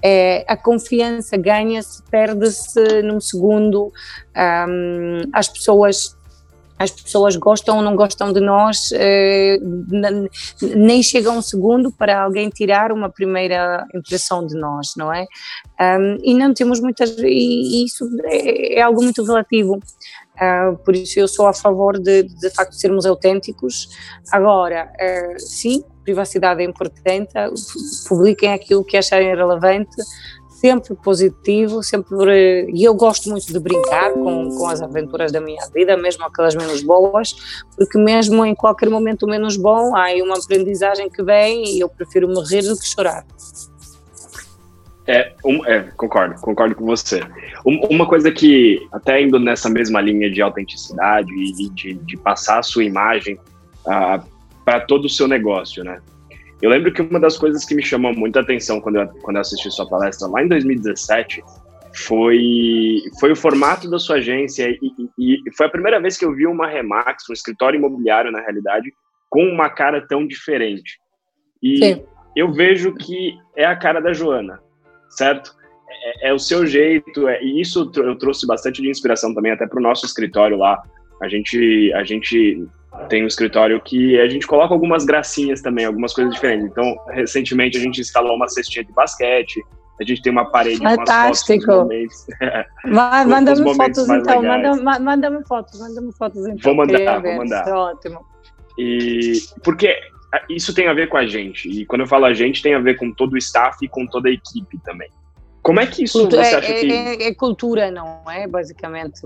[0.03, 3.93] É, a confiança ganha-se, perde-se num segundo,
[4.37, 6.17] um, as pessoas
[6.81, 9.59] as pessoas gostam ou não gostam de nós, eh,
[10.63, 15.27] nem chega um segundo para alguém tirar uma primeira impressão de nós, não é?
[16.23, 19.79] E não temos muitas, e isso é, é algo muito relativo.
[20.41, 23.91] Uh, por isso eu sou a favor de, de facto sermos autênticos.
[24.33, 27.35] Agora, uh, sim, privacidade é importante,
[28.09, 29.95] publiquem aquilo que acharem relevante,
[30.61, 32.71] sempre positivo, sempre.
[32.73, 36.55] E eu gosto muito de brincar com, com as aventuras da minha vida, mesmo aquelas
[36.55, 41.65] menos boas, porque mesmo em qualquer momento menos bom, há aí uma aprendizagem que vem
[41.77, 43.25] e eu prefiro me rir do que chorar.
[45.07, 47.21] É, um, é, concordo, concordo com você.
[47.67, 52.59] Um, uma coisa que, até indo nessa mesma linha de autenticidade e de, de passar
[52.59, 53.35] a sua imagem
[53.87, 54.23] uh,
[54.65, 56.01] para todo o seu negócio, né?
[56.63, 59.41] Eu lembro que uma das coisas que me chamou muita atenção quando eu, quando eu
[59.41, 61.43] assisti sua palestra lá em 2017
[61.95, 64.79] foi, foi o formato da sua agência e,
[65.19, 68.41] e, e, foi a primeira vez que eu vi uma Remax, um escritório imobiliário na
[68.41, 68.93] realidade,
[69.29, 70.99] com uma cara tão diferente.
[71.63, 72.05] E Sim.
[72.37, 74.61] eu vejo que é a cara da Joana,
[75.09, 75.55] certo?
[75.89, 79.67] É, é o seu jeito, é, e isso eu trouxe bastante de inspiração também até
[79.67, 80.81] para o nosso escritório lá.
[81.23, 82.67] A gente, a gente
[83.09, 86.67] tem um escritório que a gente coloca algumas gracinhas também, algumas coisas diferentes.
[86.67, 89.63] Então, recentemente a gente instalou uma cestinha de basquete,
[90.01, 91.67] a gente tem uma parede Fantástico.
[91.67, 92.27] com as fotos
[92.85, 96.59] Manda-me fotos então, manda-me manda fotos, manda-me fotos então.
[96.63, 97.69] Vou mandar, vou mandar.
[97.69, 98.25] É ótimo.
[98.79, 99.95] E porque
[100.49, 102.79] isso tem a ver com a gente, e quando eu falo a gente, tem a
[102.79, 105.11] ver com todo o staff e com toda a equipe também.
[105.63, 106.93] Como é que isso cultura, você acha é, que...
[106.93, 108.47] É, é cultura, não é?
[108.47, 109.21] Basicamente.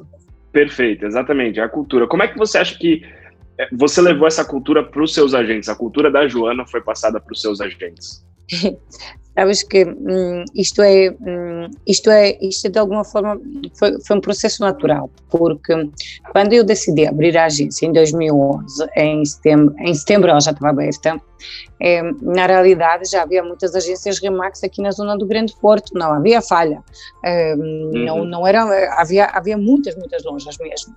[0.50, 2.06] Perfeito, exatamente, é a cultura.
[2.08, 3.23] Como é que você acha que é,
[3.72, 7.32] você levou essa cultura para os seus agentes, a cultura da Joana foi passada para
[7.32, 8.24] os seus agentes.
[9.34, 13.40] Sabes que hum, isto é hum, isto é isto é de alguma forma
[13.76, 15.90] foi, foi, um processo natural porque
[16.30, 20.70] quando eu decidi abrir a agência em 2011 em setembro em setembro ela já estava
[20.70, 21.20] aberta
[21.82, 26.12] é, na realidade já havia muitas agências Remax aqui na zona do Grande Porto não
[26.12, 26.80] havia falha
[27.24, 27.90] é, uhum.
[27.92, 28.62] não não era
[29.00, 30.94] havia havia muitas muitas lojas mesmo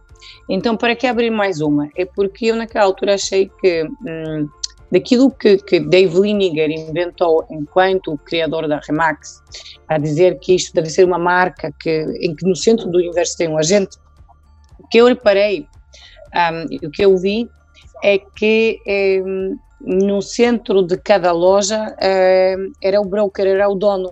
[0.47, 4.47] então para que abrir mais uma é porque eu naquela altura achei que hum,
[4.91, 9.41] daquilo que, que Dave Liniger inventou enquanto criador da Remax,
[9.87, 13.37] a dizer que isto deve ser uma marca que, em que no centro do universo
[13.37, 13.97] tem um agente,
[14.79, 15.67] o que eu reparei,
[16.35, 17.49] um, o que eu vi
[18.03, 18.79] é que
[19.25, 21.95] um, no centro de cada loja
[22.57, 24.11] um, era o broker, era o dono,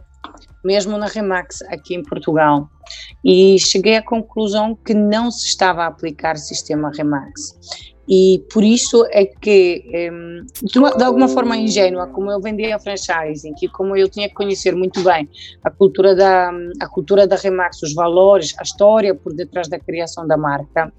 [0.63, 2.69] mesmo na Remax aqui em Portugal.
[3.23, 9.05] E cheguei à conclusão que não se estava a aplicar sistema Remax e por isso
[9.09, 9.83] é que,
[10.63, 15.03] de alguma forma ingênua, como eu vendia franchising, que como eu tinha que conhecer muito
[15.03, 15.27] bem
[15.63, 20.27] a cultura da a cultura da Remax, os valores, a história por detrás da criação
[20.27, 20.93] da marca,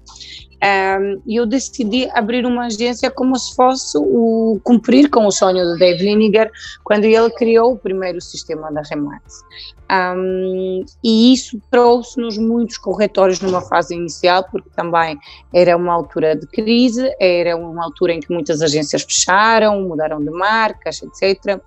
[1.25, 5.79] e eu decidi abrir uma agência como se fosse o cumprir com o sonho de
[5.79, 6.51] Dave Liniger
[6.83, 9.43] quando ele criou o primeiro sistema da Remax.
[9.89, 15.17] Um, e isso trouxe-nos muitos corretórios numa fase inicial, porque também
[15.53, 20.29] era uma altura de crise, era uma altura em que muitas agências fecharam, mudaram de
[20.29, 21.61] marcas, etc.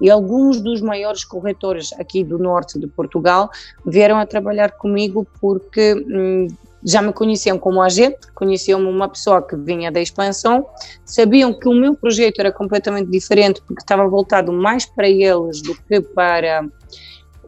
[0.00, 3.50] E alguns dos maiores corretores aqui do norte de Portugal
[3.86, 6.48] vieram a trabalhar comigo porque hum,
[6.84, 10.66] já me conheciam como agente, conheciam-me uma pessoa que vinha da expansão,
[11.04, 15.74] sabiam que o meu projeto era completamente diferente porque estava voltado mais para eles do
[15.74, 16.64] que para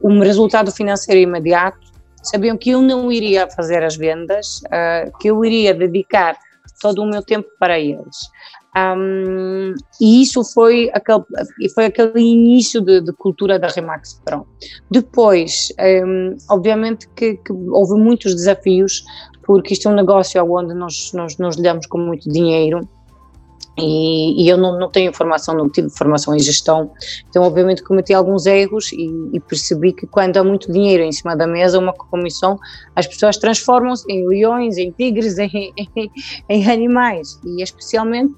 [0.02, 1.78] um resultado financeiro imediato,
[2.22, 6.36] sabiam que eu não iria fazer as vendas, uh, que eu iria dedicar
[6.80, 8.16] todo o meu tempo para eles.
[8.74, 11.22] Um, e isso foi aquele,
[11.74, 14.46] foi aquele início de, de cultura da Remax Pro.
[14.90, 15.68] Depois,
[16.06, 19.04] um, obviamente que, que, houve muitos desafios,
[19.42, 22.80] porque isto é um negócio onde nós, nós, nós lidamos com muito dinheiro,
[23.78, 26.90] e, e, eu não, não, tenho formação, não tive formação em gestão,
[27.30, 31.34] então obviamente cometi alguns erros e, e, percebi que quando há muito dinheiro em cima
[31.34, 32.58] da mesa, uma comissão,
[32.94, 36.10] as pessoas transformam-se em leões, em tigres, em, em,
[36.50, 38.34] em animais e especialmente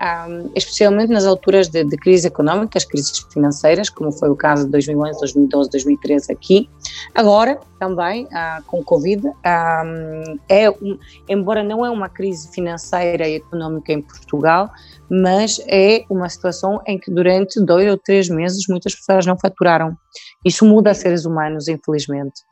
[0.00, 4.70] um, especialmente nas alturas de, de crises económicas, crises financeiras, como foi o caso de
[4.70, 6.70] 2011, 2012, 2013 aqui.
[7.14, 13.36] Agora, também, uh, com Covid, um, é um, embora não é uma crise financeira e
[13.36, 14.70] económica em Portugal,
[15.10, 19.96] mas é uma situação em que durante dois ou três meses muitas pessoas não faturaram.
[20.44, 22.42] Isso muda seres humanos, infelizmente.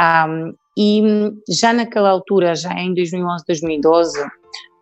[0.00, 1.02] Um, e
[1.48, 4.24] já naquela altura, já em 2011, 2012,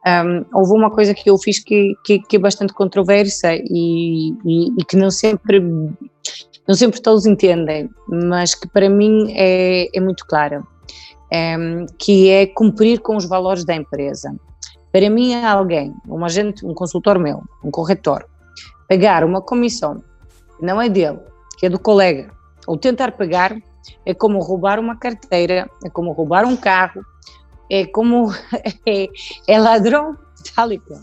[0.07, 4.69] um, houve uma coisa que eu fiz que, que, que é bastante controversa e, e,
[4.79, 10.25] e, que não sempre, não sempre todos entendem, mas que para mim é, é muito
[10.25, 10.63] clara,
[11.33, 14.35] um, que é cumprir com os valores da empresa.
[14.93, 18.25] Para mim, alguém, um agente, um consultor meu, um corretor,
[18.89, 20.03] pagar uma comissão
[20.57, 21.19] que não é dele,
[21.59, 22.31] que é do colega,
[22.67, 23.57] ou tentar pagar,
[24.05, 27.05] é como roubar uma carteira, é como roubar um carro,
[27.71, 28.33] é como
[28.87, 29.09] é,
[29.47, 30.17] é ladrão,
[30.55, 31.01] tal e qual.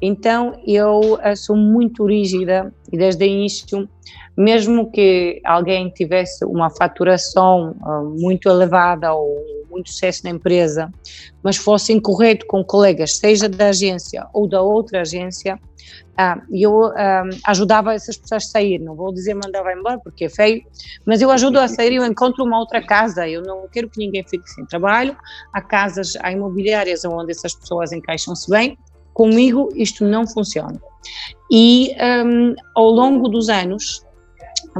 [0.00, 3.88] Então eu eh, sou muito rígida e desde o início,
[4.36, 9.36] mesmo que alguém tivesse uma faturação uh, muito elevada ou
[9.74, 10.90] muito sucesso na empresa,
[11.42, 15.58] mas fosse incorreto com colegas, seja da agência ou da outra agência,
[16.16, 20.28] ah, eu ah, ajudava essas pessoas a sair, não vou dizer mandava embora porque é
[20.28, 20.62] feio,
[21.04, 24.24] mas eu ajudo a sair eu encontro uma outra casa, eu não quero que ninguém
[24.26, 25.16] fique sem trabalho,
[25.52, 28.78] há casas, há imobiliárias onde essas pessoas encaixam-se bem,
[29.12, 30.80] comigo isto não funciona.
[31.50, 34.04] E um, ao longo dos anos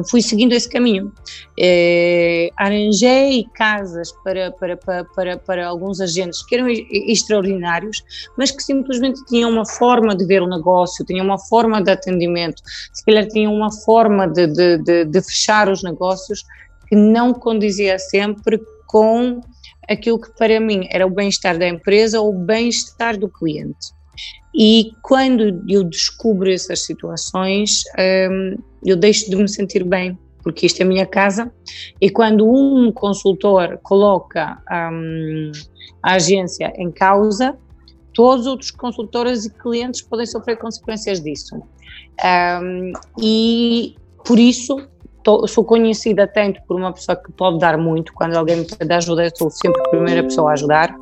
[0.09, 1.13] fui seguindo esse caminho.
[1.59, 8.05] Eh, arranjei casas para, para, para, para, para alguns agentes que eram extraordinários,
[8.37, 12.63] mas que simplesmente tinham uma forma de ver o negócio, tinham uma forma de atendimento,
[12.93, 16.45] se calhar tinham uma forma de, de, de, de fechar os negócios
[16.89, 19.41] que não condizia sempre com
[19.89, 23.95] aquilo que para mim era o bem-estar da empresa ou o bem-estar do cliente.
[24.55, 27.83] E quando eu descubro essas situações,
[28.31, 31.53] um, eu deixo de me sentir bem, porque isto é a minha casa.
[32.01, 35.51] E quando um consultor coloca um,
[36.03, 37.59] a agência em causa,
[38.13, 41.61] todos os outros consultores e clientes podem sofrer consequências disso.
[42.25, 44.77] Um, e por isso
[45.25, 48.93] tô, sou conhecida tanto por uma pessoa que pode dar muito, quando alguém me pede
[48.93, 50.95] ajuda, eu sou sempre a primeira pessoa a ajudar,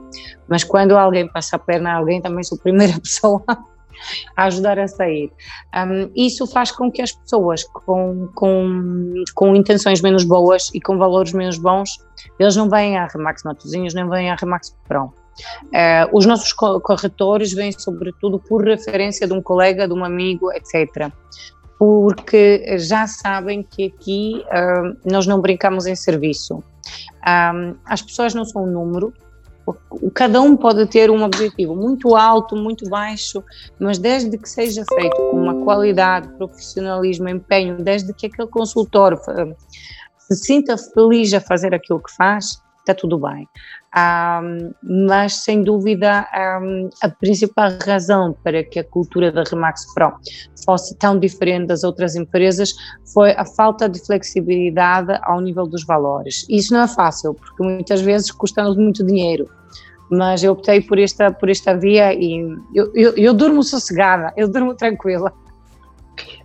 [0.48, 3.42] mas quando alguém passa a perna a alguém, também sou a primeira pessoa
[4.36, 5.30] a ajudar a sair.
[5.74, 10.96] Um, isso faz com que as pessoas com, com, com intenções menos boas e com
[10.96, 11.98] valores menos bons,
[12.38, 15.12] eles não vêm a Remax Matosinhos, nem vêm a Remax Perão.
[15.64, 21.10] Uh, os nossos corretores vêm sobretudo por referência de um colega, de um amigo, etc
[21.82, 26.62] porque já sabem que aqui uh, nós não brincamos em serviço.
[27.26, 29.12] Um, as pessoas não são um número,
[30.14, 33.42] cada um pode ter um objetivo muito alto, muito baixo,
[33.80, 39.56] mas desde que seja feito com uma qualidade, profissionalismo, empenho, desde que aquele consultor uh,
[40.18, 43.48] se sinta feliz a fazer aquilo que faz, está tudo bem.
[43.96, 44.72] Um,
[45.06, 46.26] mas, sem dúvida,
[46.60, 50.12] um, a principal razão para que a cultura da Remax Pro
[50.64, 52.74] fosse tão diferente das outras empresas
[53.12, 56.46] foi a falta de flexibilidade ao nível dos valores.
[56.48, 59.48] Isso não é fácil, porque muitas vezes custa-nos muito dinheiro.
[60.10, 62.38] Mas eu optei por esta, por esta via e
[62.74, 65.32] eu, eu, eu durmo sossegada, eu durmo tranquila.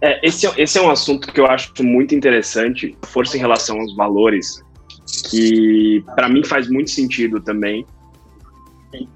[0.02, 3.80] É, esse, é, esse é um assunto que eu acho muito interessante, força em relação
[3.80, 4.63] aos valores
[5.30, 7.86] que para mim faz muito sentido também.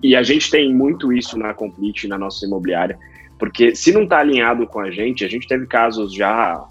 [0.04, 2.97] E, a gente tem muito isso na Complete, na nossa imobiliária,
[3.39, 6.63] porque se não está alinhado com a gente, a gente teve casos já,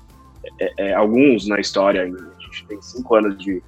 [0.61, 3.63] é, é, alguns na história, a gente tem cinco anos de,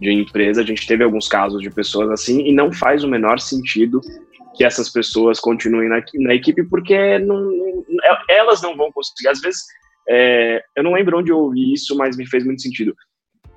[0.00, 3.38] de empresa, a gente teve alguns casos de pessoas assim, e não faz o menor
[3.38, 4.00] sentido
[4.56, 7.84] que essas pessoas continuem na, na equipe, porque não, não,
[8.28, 9.28] elas não vão conseguir.
[9.28, 9.62] Às vezes,
[10.08, 12.92] é, eu não lembro onde eu ouvi isso, mas me fez muito sentido.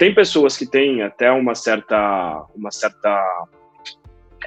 [0.01, 3.23] Tem pessoas que têm até uma certa, uma certa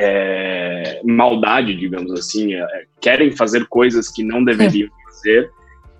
[0.00, 5.48] é, maldade, digamos assim, é, querem fazer coisas que não deveriam fazer.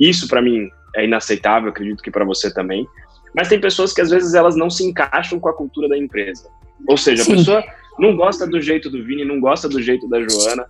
[0.00, 2.84] Isso para mim é inaceitável, acredito que para você também.
[3.32, 6.50] Mas tem pessoas que às vezes elas não se encaixam com a cultura da empresa.
[6.88, 7.34] Ou seja, Sim.
[7.34, 7.64] a pessoa
[7.96, 10.66] não gosta do jeito do Vini, não gosta do jeito da Joana,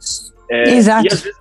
[0.50, 1.06] É, Exato.
[1.06, 1.38] E às, vezes,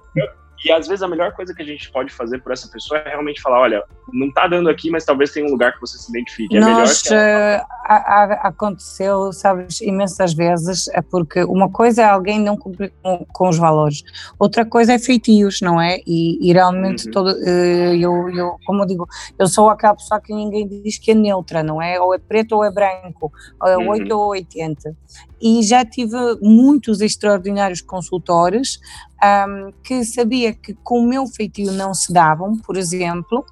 [0.64, 3.10] e às vezes a melhor coisa que a gente pode fazer por essa pessoa é
[3.10, 6.10] realmente falar, olha, não tá dando aqui, mas talvez tenha um lugar que você se
[6.10, 6.58] identifique.
[6.58, 7.66] É Nós, melhor ela...
[7.86, 13.50] a, aconteceu, sabes, imensas vezes, é porque uma coisa é alguém não cumprir com, com
[13.50, 14.04] os valores,
[14.38, 16.00] outra coisa é feitios, não é?
[16.06, 17.12] E, e realmente, uhum.
[17.12, 21.12] todo, eh, eu, eu, como eu digo, eu sou aquela pessoa que ninguém diz que
[21.12, 22.00] é neutra, não é?
[22.00, 23.90] Ou é preto ou é branco, ou é uhum.
[23.90, 24.96] 8 ou 80
[25.44, 28.80] e já tive muitos extraordinários consultores
[29.22, 33.46] um, que sabia que com o meu feitio não se davam, por exemplo,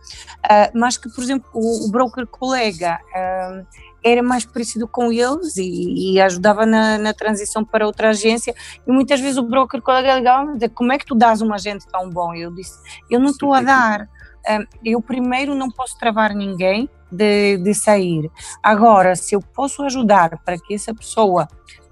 [0.46, 3.66] uh, mas que, por exemplo, o, o broker colega uh,
[4.04, 8.54] era mais parecido com eles e, e ajudava na, na, transição para outra agência.
[8.86, 11.86] E muitas vezes o broker colega ligava e como é que tu dás um agente
[11.88, 12.34] tão bom?
[12.34, 17.58] Eu disse, eu não estou a dar, uh, eu primeiro não posso travar ninguém de,
[17.58, 18.32] de sair,
[18.64, 21.46] agora se eu posso ajudar para que essa pessoa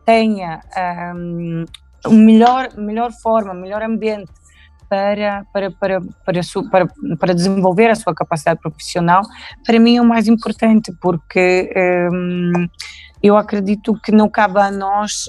[0.06, 0.62] tenha
[1.14, 1.66] um,
[2.10, 4.32] melhor, melhor forma, melhor ambiente
[4.90, 9.22] para, para, para, para, para, para desenvolver a sua capacidade profissional,
[9.66, 11.72] para mim é o mais importante, porque
[12.12, 12.68] um,
[13.22, 15.28] eu acredito que não cabe a nós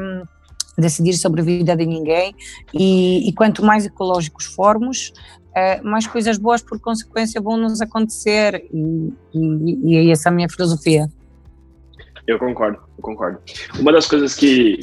[0.00, 0.22] um,
[0.80, 2.34] decidir sobre a vida de ninguém
[2.72, 5.12] e, e quanto mais ecológicos formos,
[5.50, 10.32] uh, mais coisas boas por consequência vão nos acontecer e, e, e é essa a
[10.32, 11.08] minha filosofia.
[12.26, 13.40] Eu concordo, eu concordo.
[13.78, 14.80] Uma das coisas que,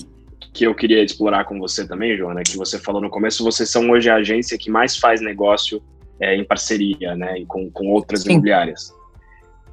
[0.54, 3.90] que eu queria explorar com você também, Joana, que você falou no começo, vocês são
[3.90, 5.82] hoje a agência que mais faz negócio
[6.20, 8.32] é, em parceria, né, com, com outras Sim.
[8.32, 8.94] imobiliárias.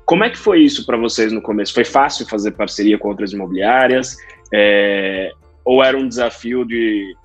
[0.05, 1.73] Como é que foi isso para vocês no começo?
[1.73, 4.17] Foi fácil fazer parceria com outras imobiliárias?
[4.53, 5.33] É,
[5.65, 7.17] ou era um desafio de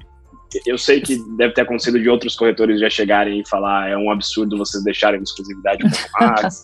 [0.66, 4.12] eu sei que deve ter acontecido de outros corretores já chegarem e falar é um
[4.12, 6.64] absurdo vocês deixarem exclusividade com o Max.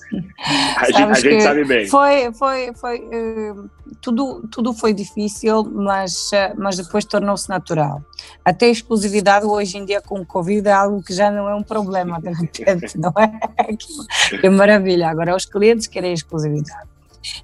[0.78, 1.88] a, gente, a gente sabe bem.
[1.88, 3.70] Foi, foi, foi uh,
[4.02, 8.04] tudo, tudo foi difícil, mas, uh, mas depois tornou-se natural.
[8.44, 11.56] Até a exclusividade hoje em dia com o Covid é algo que já não é
[11.56, 13.70] um problema, de repente, não é?
[14.40, 15.10] que maravilha.
[15.10, 16.95] Agora os clientes querem exclusividade.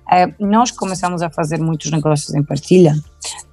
[0.07, 2.93] Uh, nós começamos a fazer muitos negócios em partilha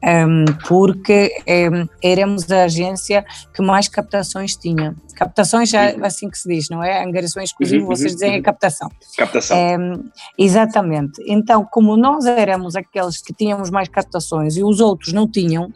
[0.02, 4.94] um, porque um, éramos a agência que mais captações tinha.
[5.14, 7.02] Captações já assim que se diz, não é?
[7.02, 8.42] Angariação exclusiva, uhum, vocês dizem uhum.
[8.42, 8.88] captação.
[9.16, 9.56] Captação.
[9.58, 10.04] Um,
[10.38, 11.22] exatamente.
[11.26, 15.72] Então, como nós éramos aqueles que tínhamos mais captações e os outros não tinham,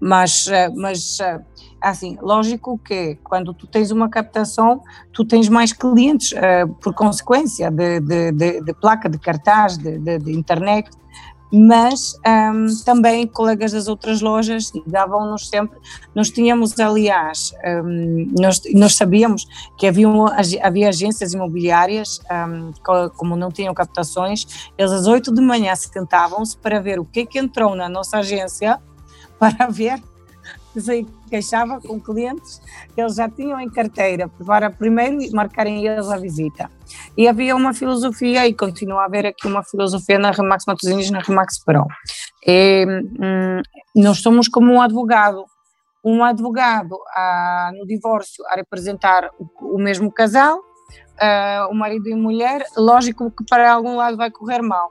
[0.00, 1.40] mas, eh, mas eh,
[1.84, 7.70] assim, lógico que quando tu tens uma captação, tu tens mais clientes uh, por consequência
[7.70, 10.90] de, de, de, de, placa, de cartaz, de, internet,
[11.52, 15.78] mas um, também colegas das outras lojas davam-nos sempre,
[16.14, 17.52] nós tínhamos aliás,
[17.84, 19.46] um, nós, nós sabíamos
[19.78, 20.08] que havia,
[20.62, 22.72] havia agências imobiliárias, um,
[23.16, 27.20] como não tinham captações, eles às oito de manhã se tentavam-se para ver o que
[27.20, 28.80] é que entrou na nossa agência,
[29.38, 30.02] para ver
[30.80, 32.60] se queixava com clientes
[32.94, 36.70] que eles já tinham em carteira para primeiro marcarem eles a visita.
[37.16, 41.20] E havia uma filosofia, e continua a haver aqui uma filosofia na Remax Matosinhos na
[41.20, 41.86] Remax Pro.
[42.46, 43.62] E, hum,
[43.94, 45.44] nós somos como um advogado.
[46.04, 50.60] Um advogado ah, no divórcio a representar o, o mesmo casal,
[51.18, 54.90] ah, o marido e a mulher, lógico que para algum lado vai correr mal.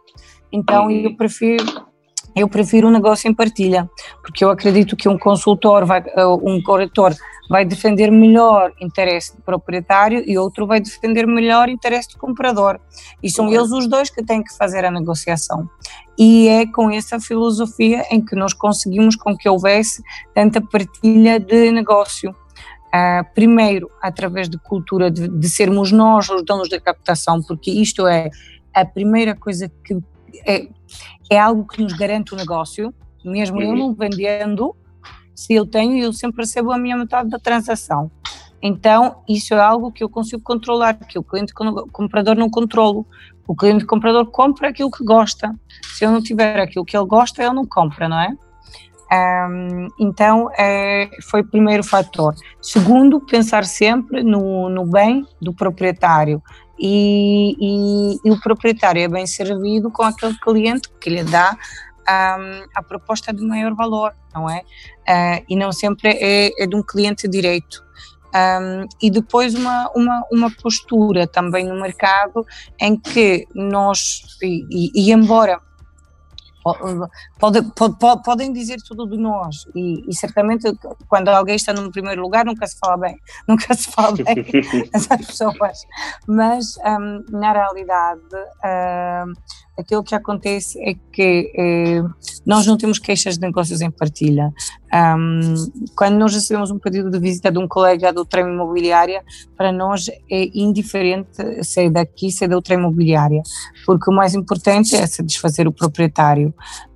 [0.52, 1.93] Então eu prefiro
[2.36, 3.90] eu prefiro um negócio em partilha,
[4.22, 7.14] porque eu acredito que um consultor, vai, eh, um corretor
[7.50, 12.80] vai defender melhor interesse do proprietário e outro vai defender melhor interesse do comprador.
[13.22, 15.70] E são eles os dois que têm que fazer a negociação.
[16.18, 20.02] E é com essa filosofia em que nós conseguimos com que houvesse
[20.34, 22.32] tanta partilha de negócio.
[22.32, 28.08] Uh, primeiro, através de cultura de, de sermos nós os donos da captação, porque isto
[28.08, 28.30] é
[28.74, 29.98] a primeira coisa que
[30.46, 30.68] é,
[31.30, 34.76] é algo que nos garante o negócio, mesmo eu não vendendo,
[35.36, 38.12] se eu tenho, eu sempre recebo a minha metade da transação.
[38.62, 41.54] Então, isso é algo que eu consigo controlar, que o cliente
[41.92, 43.06] comprador não controlo.
[43.46, 45.54] O cliente comprador compra aquilo que gosta.
[45.96, 48.34] Se eu não tiver aquilo que ele gosta, ele não compra, não é?
[49.14, 52.34] Um, então, é, foi o primeiro fator.
[52.62, 56.42] Segundo, pensar sempre no, no bem do proprietário
[56.86, 61.58] e, e, e, o proprietário é bem servido com aquele cliente que lhe dá
[62.02, 64.60] um, a proposta de maior valor, não é?
[65.08, 67.82] Uh, e não sempre é, é, de um cliente direito.
[68.36, 72.46] Um, e depois uma, uma, uma postura também no mercado
[72.82, 75.62] em que nós, e, e embora
[77.40, 80.72] Pode, pode, podem dizer tudo de nós e, e, certamente
[81.10, 84.46] quando alguém está no primeiro lugar nunca se fala bem, nunca se fala bem
[84.94, 85.86] essas pessoas,
[86.26, 89.34] mas um, na realidade um,
[89.78, 92.02] aquilo que acontece é que eh,
[92.46, 94.54] nós não temos queixas de negócios em partilha.
[94.94, 95.56] Um,
[95.96, 99.24] quando nós recebemos um pedido de visita de um colega do trem imobiliária,
[99.58, 103.42] para nós é indiferente se é daqui, se é da outra imobiliária,
[103.88, 106.54] porque o mais importante é satisfazer o proprietário.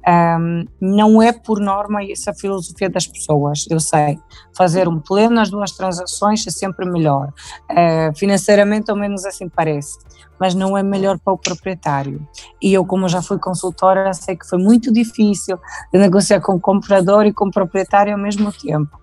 [0.07, 4.17] Um, não é por norma essa filosofia das pessoas, eu sei.
[4.55, 7.33] Fazer um pleno nas duas transações é sempre melhor.
[7.71, 9.97] Uh, financeiramente, ao menos assim parece,
[10.39, 12.27] mas não é melhor para o proprietário.
[12.61, 15.57] E eu, como já fui consultora, sei que foi muito difícil
[15.91, 18.99] de negociar com o comprador e com o proprietário ao mesmo tempo.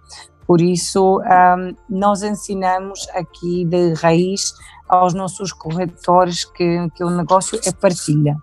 [0.47, 4.53] Por isso, um, nós ensinamos aqui de raiz
[4.89, 8.37] aos nossos corretores que, que o negócio é partilha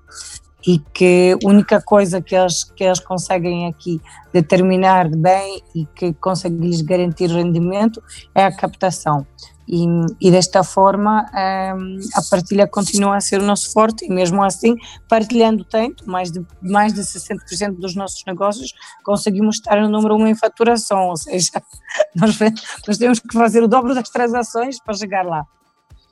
[0.66, 6.14] e que a única coisa que eles, que eles conseguem aqui determinar bem e que
[6.14, 8.02] consegue lhes garantir rendimento
[8.34, 9.26] é a captação.
[9.74, 9.86] E,
[10.20, 14.76] e desta forma um, a partilha continua a ser o nosso forte e mesmo assim,
[15.08, 20.28] partilhando tanto, mais de, mais de 60% dos nossos negócios, conseguimos estar no número 1
[20.28, 21.52] em faturação, ou seja,
[22.14, 22.38] nós,
[22.86, 25.46] nós temos que fazer o dobro das transações para chegar lá.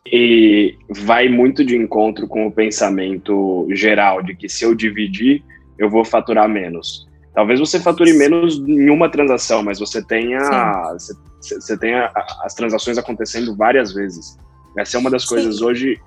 [0.10, 5.43] E vai muito de encontro com o pensamento geral de que se eu dividir,
[5.78, 7.10] eu vou faturar menos.
[7.34, 10.39] Talvez você fature menos em uma transação, mas você tenha,
[11.50, 12.12] você, você tenha
[12.43, 14.38] as transações acontecendo várias vezes.
[14.78, 15.66] Essa é uma das coisas Sim.
[15.66, 16.02] hoje.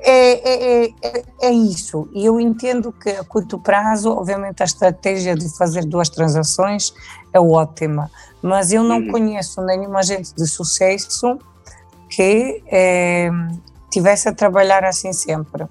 [0.00, 2.08] É, é, é, é, isso.
[2.12, 6.92] E eu entendo que a curto prazo, obviamente, a estratégia de fazer duas transações
[7.32, 8.10] é ótima,
[8.42, 9.10] mas eu não uhum.
[9.10, 11.38] conheço nenhuma agente de sucesso
[12.08, 13.30] que eh,
[13.90, 15.66] tivesse a trabalhar assim sempre,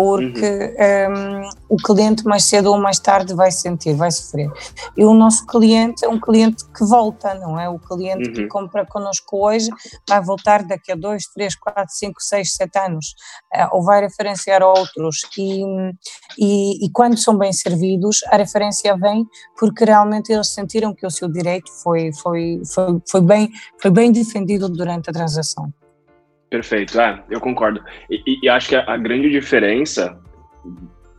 [0.00, 1.42] porque uhum.
[1.42, 4.50] um, o cliente mais cedo ou mais tarde vai sentir, vai sofrer.
[4.96, 7.68] E o nosso cliente é um cliente que volta, não é?
[7.68, 8.34] O cliente uhum.
[8.34, 9.68] que compra connosco hoje
[10.08, 13.14] vai voltar daqui a 2, 3, 4, 5, 6, 7 anos,
[13.54, 15.18] uh, ou vai referenciar outros.
[15.36, 15.62] E,
[16.38, 19.26] e, e, quando são bem servidos, a referência vem
[19.58, 23.50] porque realmente eles sentiram que o seu direito foi, foi, foi, foi, bem,
[23.82, 25.70] foi bem defendido durante a transação.
[26.50, 27.80] Perfeito, é, eu concordo.
[28.10, 30.18] E, e acho que a, a grande diferença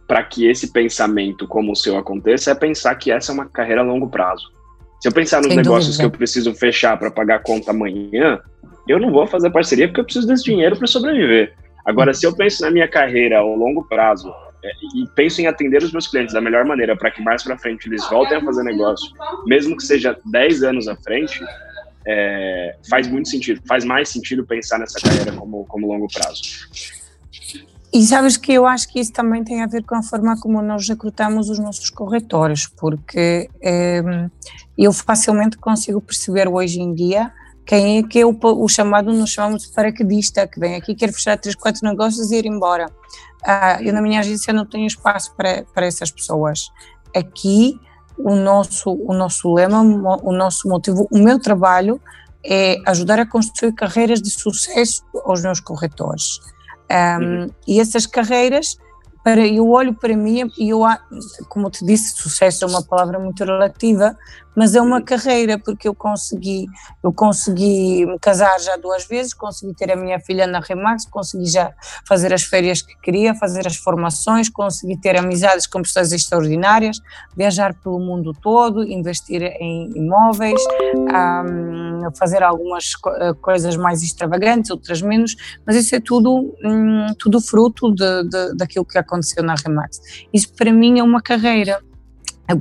[0.05, 3.79] para que esse pensamento como o seu aconteça é pensar que essa é uma carreira
[3.79, 4.51] a longo prazo.
[4.99, 6.09] Se eu pensar nos Sem negócios dúvida.
[6.09, 8.39] que eu preciso fechar para pagar a conta amanhã,
[8.87, 11.55] eu não vou fazer parceria porque eu preciso desse dinheiro para sobreviver.
[11.85, 14.31] Agora, se eu penso na minha carreira ao longo prazo
[14.63, 17.57] é, e penso em atender os meus clientes da melhor maneira para que mais para
[17.57, 19.11] frente eles voltem a fazer negócio,
[19.47, 21.39] mesmo que seja 10 anos à frente,
[22.05, 26.41] é, faz muito sentido, faz mais sentido pensar nessa carreira como, como longo prazo.
[27.93, 30.61] E sabes que eu acho que isso também tem a ver com a forma como
[30.61, 34.01] nós recrutamos os nossos corretores, porque é,
[34.77, 37.31] eu facilmente consigo perceber hoje em dia
[37.65, 41.11] quem é que é o, o chamado, nós chamamos de paraquedista, que vem aqui, quer
[41.11, 42.89] fechar três, quatro negócios e ir embora.
[43.43, 46.69] Ah, eu na minha agência não tenho espaço para, para essas pessoas.
[47.15, 47.79] Aqui
[48.23, 51.99] o nosso, o nosso lema, o nosso motivo, o meu trabalho
[52.43, 56.39] é ajudar a construir carreiras de sucesso aos meus corretores.
[56.89, 57.49] Um, uhum.
[57.67, 58.77] E essas carreiras
[59.23, 60.81] para, eu olho para mim e eu,
[61.47, 64.17] como te disse, sucesso é uma palavra muito relativa,
[64.55, 66.65] mas é uma carreira porque eu consegui,
[67.03, 71.49] eu consegui me casar já duas vezes, consegui ter a minha filha na Remax, consegui
[71.49, 71.73] já
[72.07, 76.99] fazer as férias que queria, fazer as formações, consegui ter amizades com pessoas extraordinárias,
[77.35, 80.61] viajar pelo mundo todo, investir em imóveis,
[80.95, 85.35] um, fazer algumas co coisas mais extravagantes, outras menos,
[85.65, 89.99] mas isso é tudo, um, tudo fruto de, de, daquilo que aconteceu na Remax.
[90.33, 91.81] Isso para mim é uma carreira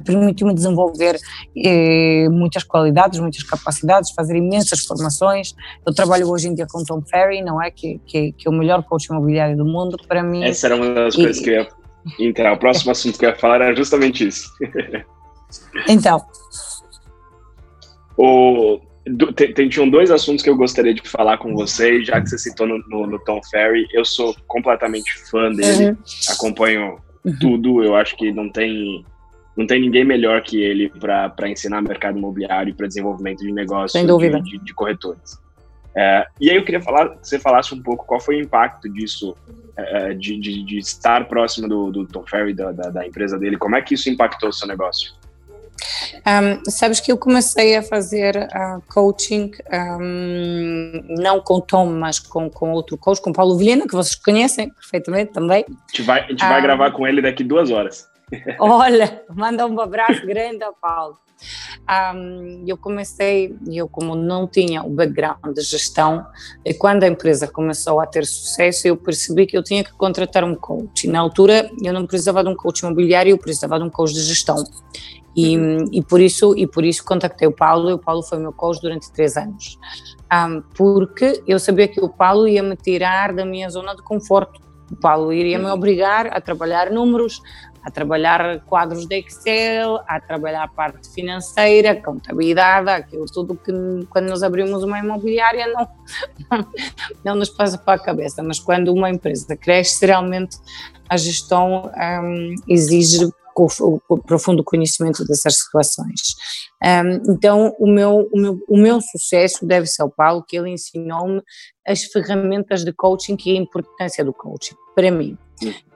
[0.05, 1.17] permitiu-me desenvolver
[1.57, 5.55] eh, muitas qualidades, muitas capacidades, fazer imensas formações.
[5.87, 7.71] Eu trabalho hoje em dia com Tom Ferry, não é?
[7.71, 10.45] Que, que, que é o melhor coach imobiliário do mundo para mim.
[10.45, 11.69] Essa era uma das e, coisas que eu ia
[12.29, 12.53] entrar.
[12.53, 14.51] O próximo assunto que eu ia falar era justamente isso.
[15.89, 16.25] então.
[18.17, 18.81] O,
[19.35, 22.67] tem, tinham dois assuntos que eu gostaria de falar com você, já que você citou
[22.67, 23.87] no, no, no Tom Ferry.
[23.93, 25.97] Eu sou completamente fã dele, uhum.
[26.29, 27.37] acompanho uhum.
[27.41, 27.83] tudo.
[27.83, 29.05] Eu acho que não tem
[29.57, 34.03] não tem ninguém melhor que ele para ensinar mercado imobiliário e para desenvolvimento de negócios
[34.03, 35.39] de, de, de, corretores.
[35.95, 38.89] É, e aí eu queria falar, que você falasse um pouco qual foi o impacto
[38.89, 39.37] disso,
[39.77, 43.57] é, de, de, de, estar próximo do, do Tom Ferry, da, da, da, empresa dele,
[43.57, 45.13] como é que isso impactou o seu negócio?
[46.27, 49.51] Um, sabes que eu comecei a fazer uh, coaching,
[50.01, 54.71] um, não com Tom, mas com, com outro coach, com Paulo Vilhena, que vocês conhecem
[54.71, 55.65] perfeitamente também.
[55.69, 58.10] A gente vai, a gente vai gravar com ele daqui duas horas.
[58.59, 61.17] Olha, manda um abraço grande ao Paulo.
[62.15, 66.25] Um, eu comecei, eu como não tinha o background de gestão,
[66.65, 70.45] e quando a empresa começou a ter sucesso, eu percebi que eu tinha que contratar
[70.45, 71.09] um coach.
[71.09, 74.23] Na altura eu não precisava de um coach imobiliário, eu precisava de um coach de
[74.23, 74.63] gestão.
[75.35, 75.57] E,
[75.93, 78.81] e, por isso e por isso contactei o Paulo e o Paulo foi meu coach
[78.81, 79.79] durante três anos
[80.33, 84.61] um, porque eu sabia que o Paulo ia me tirar da minha zona de conforto
[84.91, 87.41] o Paulo iria me obrigar a trabalhar números
[87.83, 93.73] a trabalhar quadros de Excel, a trabalhar a parte financeira, contabilidade, aquilo tudo que
[94.11, 95.89] quando nós abrimos uma imobiliária não,
[97.25, 100.59] não, nos passa para a cabeça, mas quando uma empresa cresce, realmente
[101.09, 101.91] a gestão
[102.23, 103.31] um, exige
[103.81, 106.35] o, o, profundo conhecimento dessas situações.
[106.83, 111.43] Um, então, o meu, o, meu, o meu sucesso deve-se ao Paulo, que ele ensinou-me
[111.87, 115.37] as ferramentas de coaching e a importância do coaching, para mim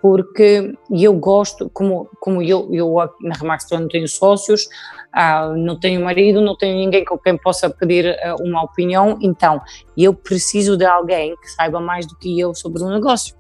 [0.01, 4.65] porque eu gosto, como, como eu, eu na Remax não tenho sócios,
[5.17, 9.61] uh, não tenho marido, não tenho ninguém com quem possa pedir uh, uma opinião, então
[9.97, 13.35] eu preciso de alguém que saiba mais do que eu sobre o negócio.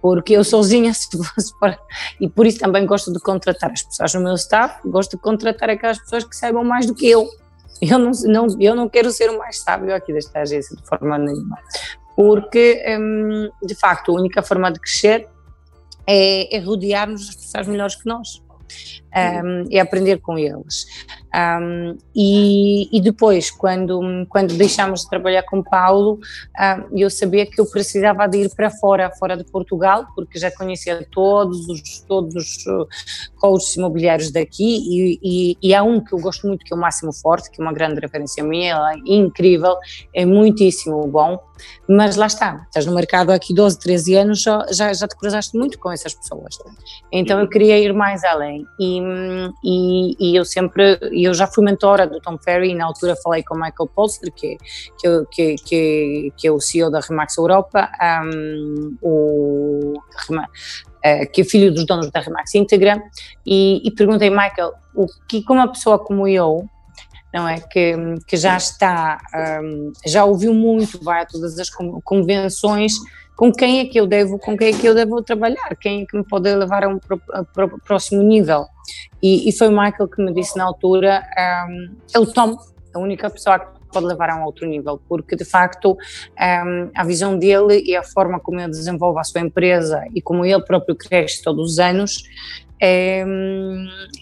[0.00, 1.78] Porque eu sozinha, se fosse para.
[2.20, 5.70] E por isso também gosto de contratar as pessoas no meu staff, gosto de contratar
[5.70, 7.28] aquelas pessoas que saibam mais do que eu.
[7.80, 11.16] Eu não, não, eu não quero ser o mais sábio aqui desta agência, de forma
[11.16, 11.56] nenhuma.
[12.16, 15.28] Porque, hum, de facto, a única forma de crescer
[16.04, 18.42] é, é rodear-nos das pessoas melhores que nós.
[19.08, 20.86] Um, é aprender com eles.
[21.34, 26.18] Um, e, e, depois, quando, quando deixámos de trabalhar com Paulo,
[26.58, 30.50] um, eu sabia que eu precisava de ir para fora, fora de Portugal, porque já
[30.50, 32.88] conhecia todos os, todos os uh,
[33.36, 36.80] coaches imobiliários daqui e, e, e, há um que eu gosto muito, que é o
[36.80, 39.76] Máximo Forte, que é uma grande referência minha, é incrível,
[40.14, 41.38] é muitíssimo bom,
[41.88, 45.56] mas lá está, estás no mercado aqui 12, 13 anos, já, já, já te cruzaste
[45.56, 46.58] muito com essas pessoas.
[47.12, 48.97] Então eu queria ir mais além e,
[49.64, 53.42] e, e eu sempre eu já fui mentora do Tom Ferry e na altura falei
[53.42, 54.56] com o Michael Polster, que,
[54.98, 57.90] que, que, que, que é o CEO da Remax Europa,
[58.24, 59.94] um, o,
[60.30, 63.02] uh, que é filho dos donos da Remax Integra,
[63.46, 66.68] e, e perguntei, Michael, o que, como uma pessoa como eu,
[67.32, 67.60] não é?
[67.60, 67.94] Que,
[68.26, 69.18] que já está,
[69.62, 71.70] um, já ouviu muito, vai a todas as
[72.04, 72.94] convenções,
[73.38, 76.04] com quem é que eu devo, com quem é que eu devo trabalhar, quem é
[76.04, 77.44] que me pode levar a um pro, a,
[77.86, 78.66] próximo nível.
[79.22, 81.22] E, e, foi o Michael que me disse na altura,
[81.70, 82.56] um, é o Tom,
[82.92, 87.04] a única pessoa que pode levar a um outro nível, porque de facto um, a
[87.04, 90.96] visão dele e a forma como ele desenvolve a sua empresa e como ele próprio
[90.96, 92.24] cresce todos os anos
[92.80, 93.24] é,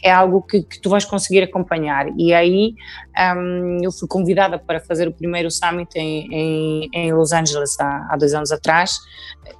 [0.02, 2.06] é algo que, que, tu vais conseguir acompanhar.
[2.16, 2.74] E aí
[3.36, 8.08] um, eu fui convidada para fazer o primeiro summit em, em, em Los Angeles há,
[8.10, 8.98] há, dois anos atrás.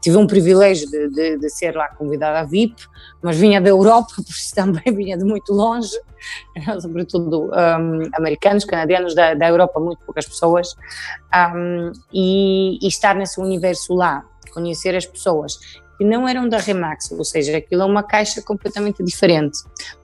[0.01, 2.75] Tive um privilégio de, de, de, ser lá convidada a VIP,
[3.23, 5.93] mas vinha da Europa, por isso também vinha de muito longe,
[6.81, 10.75] sobretudo um, americanos, canadianos, da, da, Europa, muito poucas pessoas.
[11.35, 15.59] Um, e, e estar nesse universo lá, conhecer as pessoas
[15.97, 19.59] que não eram da Remax, ou seja, aquilo é uma caixa completamente diferente,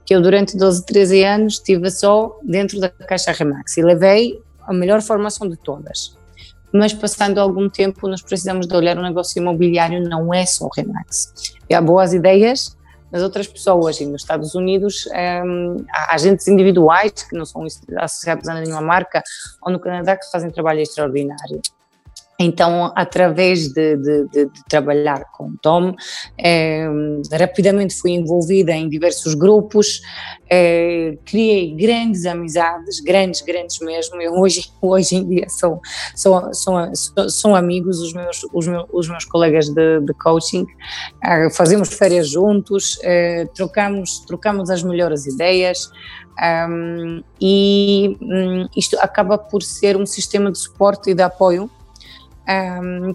[0.05, 4.73] que eu durante 12, 13 anos estive só dentro da caixa Remax e levei a
[4.73, 6.17] melhor formação de todas.
[6.71, 11.33] Mas passando algum tempo nós precisamos de olhar o negócio imobiliário, não é só Remax.
[11.69, 12.75] E há boas ideias
[13.11, 15.07] nas outras pessoas e nos Estados Unidos
[15.45, 17.63] hum, há agentes individuais que não são
[17.97, 19.21] associados a nenhuma marca
[19.61, 21.61] ou no Canadá que fazem trabalho extraordinário.
[22.39, 25.95] Então, através de, de, de, de, trabalhar com o Tom,
[26.37, 26.87] eh,
[27.31, 30.01] rapidamente fui envolvida em diversos grupos,
[30.49, 34.19] eh, criei grandes amizades, grandes, grandes mesmo.
[34.19, 35.47] Eu hoje, hoje em dia
[36.15, 40.65] são, amigos, os meus, os meus, os meus colegas de, de coaching,
[41.23, 45.89] eh, fazemos férias juntos, eh, trocamos, trocamos as melhores ideias.
[46.67, 51.69] Um, e um, isto acaba por ser um sistema de suporte e de apoio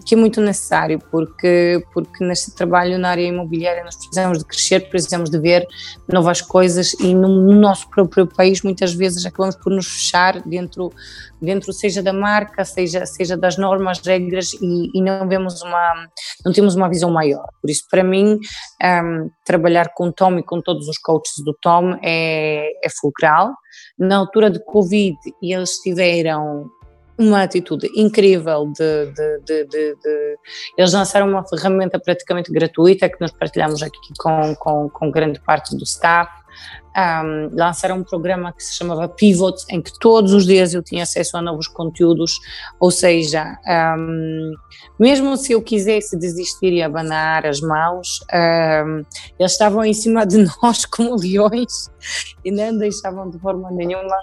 [0.05, 4.89] que é muito necessário, porque, porque neste trabalho na área imobiliária nós precisamos de crescer,
[4.89, 5.67] precisamos de ver
[6.07, 10.91] novas coisas e no, no, nosso próprio país muitas vezes acabamos por nos fechar dentro,
[11.39, 16.09] dentro seja da marca, seja, seja das normas, regras e, e não vemos uma,
[16.43, 17.45] não temos uma visão maior.
[17.61, 18.39] Por isso, para mim,
[18.83, 23.53] um, trabalhar com o Tom e com todos os coaches do Tom é, é fulcral.
[23.97, 26.69] Na altura de Covid, eles tiveram
[27.19, 30.37] uma atitude incrível de, de, de, de,
[30.77, 35.75] Eles lançaram uma ferramenta praticamente gratuita que nós partilhamos aqui com, com, com grande parte
[35.75, 36.31] do staff.
[36.95, 41.03] Um, lançaram um programa que se chamava Pivot, em que todos os dias eu tinha
[41.03, 42.39] acesso a novos conteúdos,
[42.79, 43.57] ou seja,
[43.97, 44.53] um,
[44.99, 49.03] mesmo se eu quisesse desistir e abanar as mãos, um,
[49.39, 51.89] eles estavam em cima de nós como leões
[52.43, 54.15] e não deixavam de forma nenhuma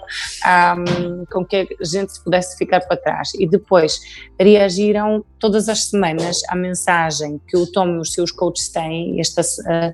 [1.31, 3.33] com que a gente pudesse ficar para trás.
[3.35, 3.99] E depois
[4.39, 9.41] reagiram todas as semanas à mensagem que o Tom e os seus coaches têm, esta,
[9.41, 9.93] uh,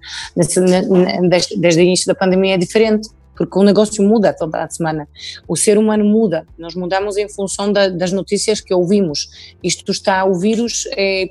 [1.29, 5.07] desde, desde o início da pandemia diferente porque o negócio muda toda a semana.
[5.47, 9.55] O ser humano muda, nós mudamos em função da, das notícias que ouvimos.
[9.63, 11.29] Isto está, o vírus é, é,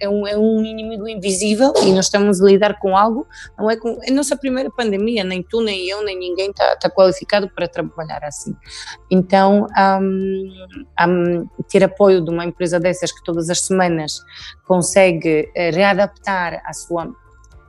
[0.00, 3.26] é, um, é, um, inimigo invisível e nós estamos a lidar com algo,
[3.58, 6.88] não é, com, é a nossa primeira pandemia, nem tu, nem eu, nem ninguém está,
[6.90, 8.54] qualificado para trabalhar assim.
[9.10, 9.66] Então,
[10.00, 10.66] um,
[11.08, 14.20] um, ter apoio de uma empresa dessas que todas as semanas
[14.66, 17.12] consegue eh, readaptar a sua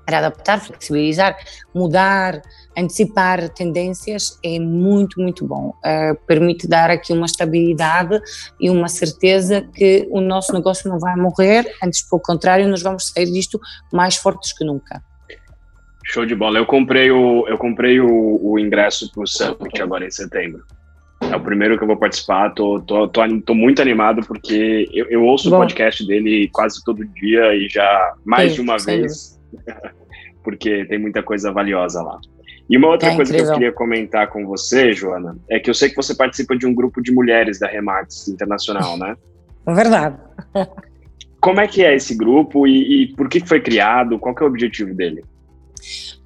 [0.08, 1.36] adaptar, flexibilizar,
[1.74, 2.42] mudar,
[2.78, 5.74] antecipar tendências é muito, muito bom.
[5.86, 8.20] Uh, permite dar aqui uma estabilidade
[8.60, 13.10] e uma certeza que o nosso negócio não vai morrer, antes, pelo contrário, nós vamos
[13.10, 13.60] sair disto
[13.92, 15.02] mais fortes que nunca.
[16.06, 16.58] Show de bola.
[16.58, 20.64] Eu comprei o, eu comprei o, o ingresso para o Summit agora em setembro.
[21.22, 22.50] É o primeiro que eu vou participar.
[22.50, 25.56] Tô, tô, tô, tô muito animado porque eu, eu ouço Bom.
[25.56, 29.33] o podcast dele quase todo dia e já mais Sim, de uma vez.
[30.44, 32.20] Porque tem muita coisa valiosa lá.
[32.70, 33.46] E uma outra é coisa incrível.
[33.46, 36.66] que eu queria comentar com você, Joana, é que eu sei que você participa de
[36.66, 39.16] um grupo de mulheres da Remax Internacional, né?
[39.66, 40.18] É verdade.
[41.40, 44.18] Como é que é esse grupo e, e por que foi criado?
[44.18, 45.26] Qual é o objetivo dele?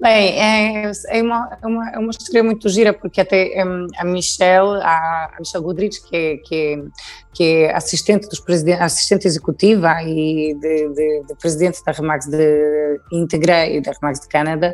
[0.00, 4.04] Bem, é, é, uma, é, uma, é uma história muito gira, porque até um, a
[4.04, 6.82] Michelle, a, a Michelle Goodrich, que é, que é,
[7.34, 8.40] que é assistente, dos
[8.80, 14.28] assistente executiva e de, de, de presidente da Remax de Integra e da Remax de
[14.28, 14.72] Canadá,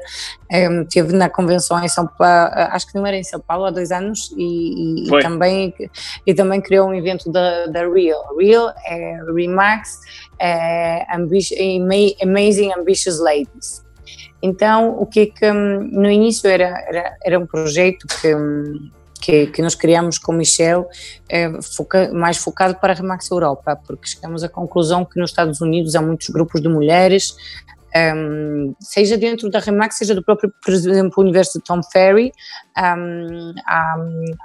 [0.52, 3.70] um, esteve na convenção em São Paulo, acho que não era em São Paulo, há
[3.70, 5.74] dois anos, e, e também,
[6.26, 8.36] e também criou um evento da, da Real.
[8.36, 10.00] Real é Remax
[10.38, 13.83] é, Amazing Ambitious Ladies.
[14.46, 18.90] Então, o que é que hum, no início era, era, era um projeto que, hum,
[19.18, 20.86] que, que nós criamos com o Michel,
[21.30, 25.62] é, foca, mais focado para a Remax Europa, porque chegamos à conclusão que nos Estados
[25.62, 27.34] Unidos há muitos grupos de mulheres,
[28.14, 32.30] um, seja dentro da Remax, seja do próprio, por exemplo, o universo de Tom Ferry,
[32.76, 33.96] um, há,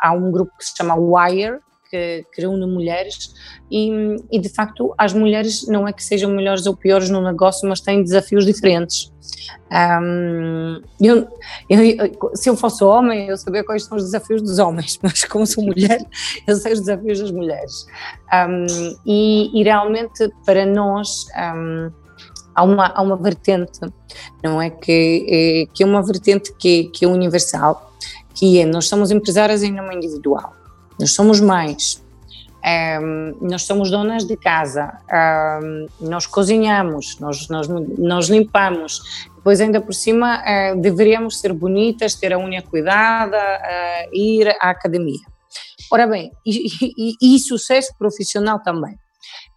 [0.02, 1.60] há, um grupo que se chama Wire,
[1.90, 3.34] que, que reúne mulheres
[3.70, 3.90] e,
[4.32, 7.82] e, de facto as mulheres não é que sejam melhores ou piores no negócio, mas
[7.82, 9.12] têm desafios diferentes.
[9.72, 11.28] Um, eu,
[11.70, 15.46] eu, se eu fosse homem, eu sabia quais são os desafios dos homens, mas como
[15.46, 16.00] sou mulher,
[16.46, 17.86] eu sei os desafios das mulheres.
[18.34, 21.26] Um, e, e, realmente para nós
[21.56, 21.92] um,
[22.54, 23.80] há, uma, há uma vertente,
[24.44, 24.70] não é?
[24.70, 25.26] Que,
[25.70, 27.92] é, que é uma vertente que, que é universal,
[28.36, 30.59] que é nós somos empresárias em nome individual
[31.00, 32.04] nós somos mães,
[33.02, 35.00] um, nós somos donas de casa,
[35.64, 42.16] um, nós cozinhamos, nós, nós, nós, limpamos, depois ainda por cima uh, deveríamos ser bonitas,
[42.16, 45.20] ter a unha cuidada, uh, ir à academia.
[45.92, 46.68] Ora bem, e,
[47.22, 48.98] e, e sucesso profissional também.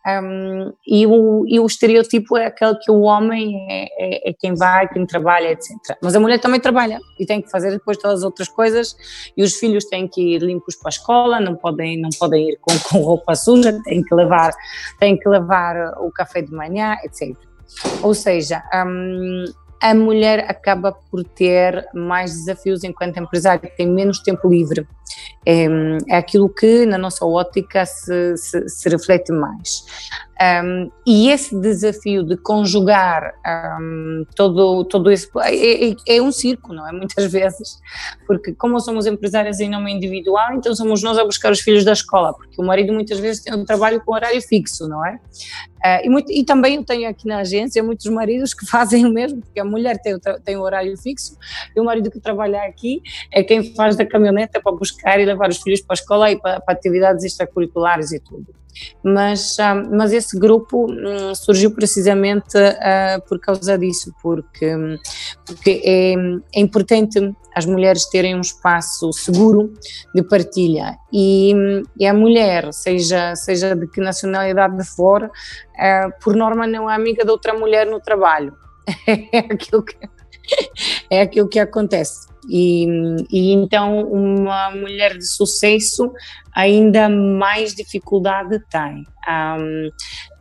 [0.04, 4.54] Um, e, o, e o estereotipo é aquele que o homem é, é, é, quem
[4.54, 5.70] vai, quem trabalha, etc.
[6.02, 8.96] Mas a mulher também trabalha e tem que fazer depois todas as outras coisas
[9.36, 12.58] e os filhos têm que ir limpos para a escola, não podem, não podem ir
[12.60, 14.52] com, com roupa suja, têm que levar,
[14.98, 17.36] têm que levar o café de manhã, etc.
[18.02, 19.44] Ou seja, um,
[19.82, 24.86] a mulher acaba por ter mais desafios enquanto empresária, tem menos tempo livre.
[25.44, 25.66] É,
[26.08, 29.84] é aquilo que na nossa ótica se, se, se reflete mais.
[30.42, 33.32] Um, e esse desafio de conjugar
[33.80, 35.28] um, todo, todo esse.
[35.36, 36.90] É, é, é, um circo, não é?
[36.92, 37.78] Muitas vezes,
[38.26, 41.92] porque como somos empresárias em nome individual, então somos nós a buscar os filhos da
[41.92, 45.20] escola, porque o marido muitas vezes tem um trabalho com horário fixo, não é?
[45.84, 49.12] Uh, e, muito, e, também eu tenho aqui na agência muitos maridos que fazem o
[49.12, 51.36] mesmo, porque a mulher tem, tem um horário fixo
[51.74, 53.00] e o marido que trabalha aqui
[53.32, 56.40] é quem faz da caminhoneta para buscar e levar os filhos para a escola e
[56.40, 58.61] para, para atividades extracurriculares e tudo
[59.02, 64.74] mas, uh, mas esse grupo um, surgiu precisamente uh, por causa disso, porque,
[65.44, 66.14] porque é,
[66.54, 67.18] é, importante
[67.54, 69.72] as mulheres terem um espaço seguro
[70.14, 71.54] de partilha e,
[71.98, 77.24] e a mulher, seja, seja de que nacionalidade for, uh, por norma não é amiga
[77.24, 78.54] de outra mulher no trabalho.
[79.32, 79.96] É aquilo que,
[81.10, 82.32] é aquilo que acontece.
[82.48, 82.86] E,
[83.30, 86.12] e, então uma mulher de sucesso
[86.52, 89.06] ainda mais dificuldade tem.
[89.28, 89.90] Um,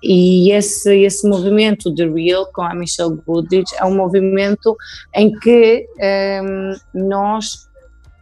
[0.01, 4.75] e esse, esse movimento de Real com a Michelle Goodrich é um movimento
[5.13, 5.87] em que
[6.43, 7.69] um, nós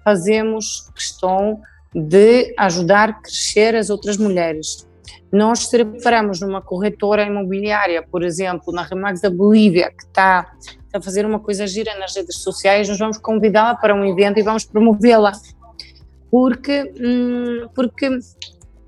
[0.03, 1.61] fazemos questão
[1.95, 4.87] de ajudar a crescer as outras mulheres.
[5.31, 10.51] Nós se reparamos numa corretora imobiliária, por exemplo, na Remax da Bolívia, que está
[10.93, 14.43] a fazer uma coisa gira nas redes sociais, nós vamos convidá-la para um evento e
[14.43, 15.31] vamos promovê-la.
[16.31, 18.19] Porque, hum, porque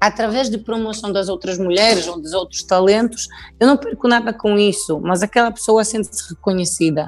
[0.02, 3.28] através de promoção das outras mulheres ou dos outros talentos,
[3.60, 7.08] eu não perco nada com isso, mas aquela pessoa sente-se reconhecida.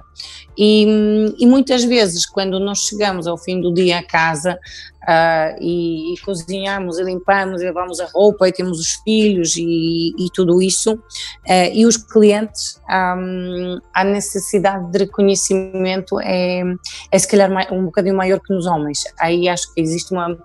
[0.56, 4.60] E, e, muitas vezes, quando nós chegamos ao fim do dia a casa
[5.04, 10.14] uh, e, e, cozinhamos e limpamos e lavamos a roupa e temos os filhos e,
[10.18, 16.64] e tudo isso, uh, e os clientes, um, a necessidade de reconhecimento é,
[17.12, 19.04] é se calhar um bocadinho maior que nos homens.
[19.20, 20.38] Aí acho que existe uma.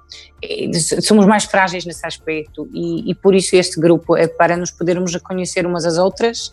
[0.42, 0.70] Eh,
[1.02, 5.12] somos mais frágeis nesse aspecto e, e por isso este grupo é para nos podermos
[5.12, 6.52] reconhecer umas às outras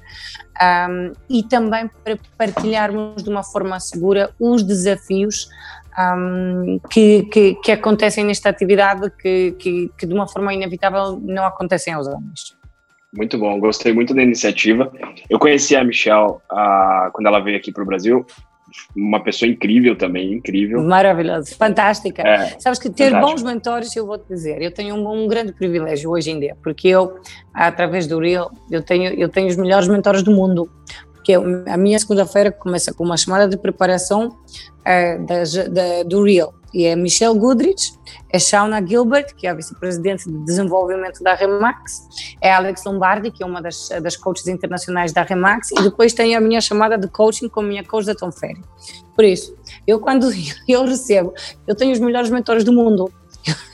[0.90, 5.50] um, e também para partilharmos de uma forma segura os desafios
[5.98, 11.46] um, que, que, que, acontecem nesta atividade que, que, que, de uma forma inevitável não
[11.46, 12.56] acontecem aos homens.
[13.14, 14.92] Muito bom, gostei muito da iniciativa.
[15.30, 18.26] Eu conheci a Michelle uh, quando ela veio aqui para o Brasil
[18.96, 20.82] uma pessoa incrível também, incrível.
[20.82, 22.22] Maravilhoso, fantástica.
[22.22, 23.32] É, Sabes que ter fantástico.
[23.32, 26.58] bons mentores, eu vou te dizer, eu tenho um, um, grande privilégio hoje em dia,
[26.64, 27.16] porque eu,
[27.54, 30.70] através do Real, eu tenho, eu tenho os melhores mentores do mundo.
[31.26, 36.54] Porque a minha segunda-feira começa com uma chamada de preparação uh, da, da, do Real
[36.72, 37.94] e é Michelle Goodrich,
[38.30, 43.42] é Shauna Gilbert, que é a vice-presidente de desenvolvimento da Remax, é Alex Lombardi, que
[43.42, 47.08] é uma das, das coaches internacionais da Remax, e depois tem a minha chamada de
[47.08, 48.62] coaching com a minha coach da Tom Ferry.
[49.16, 49.56] Por isso,
[49.88, 50.30] eu quando
[50.70, 51.34] eu recebo,
[51.66, 53.12] eu tenho os melhores mentores do mundo,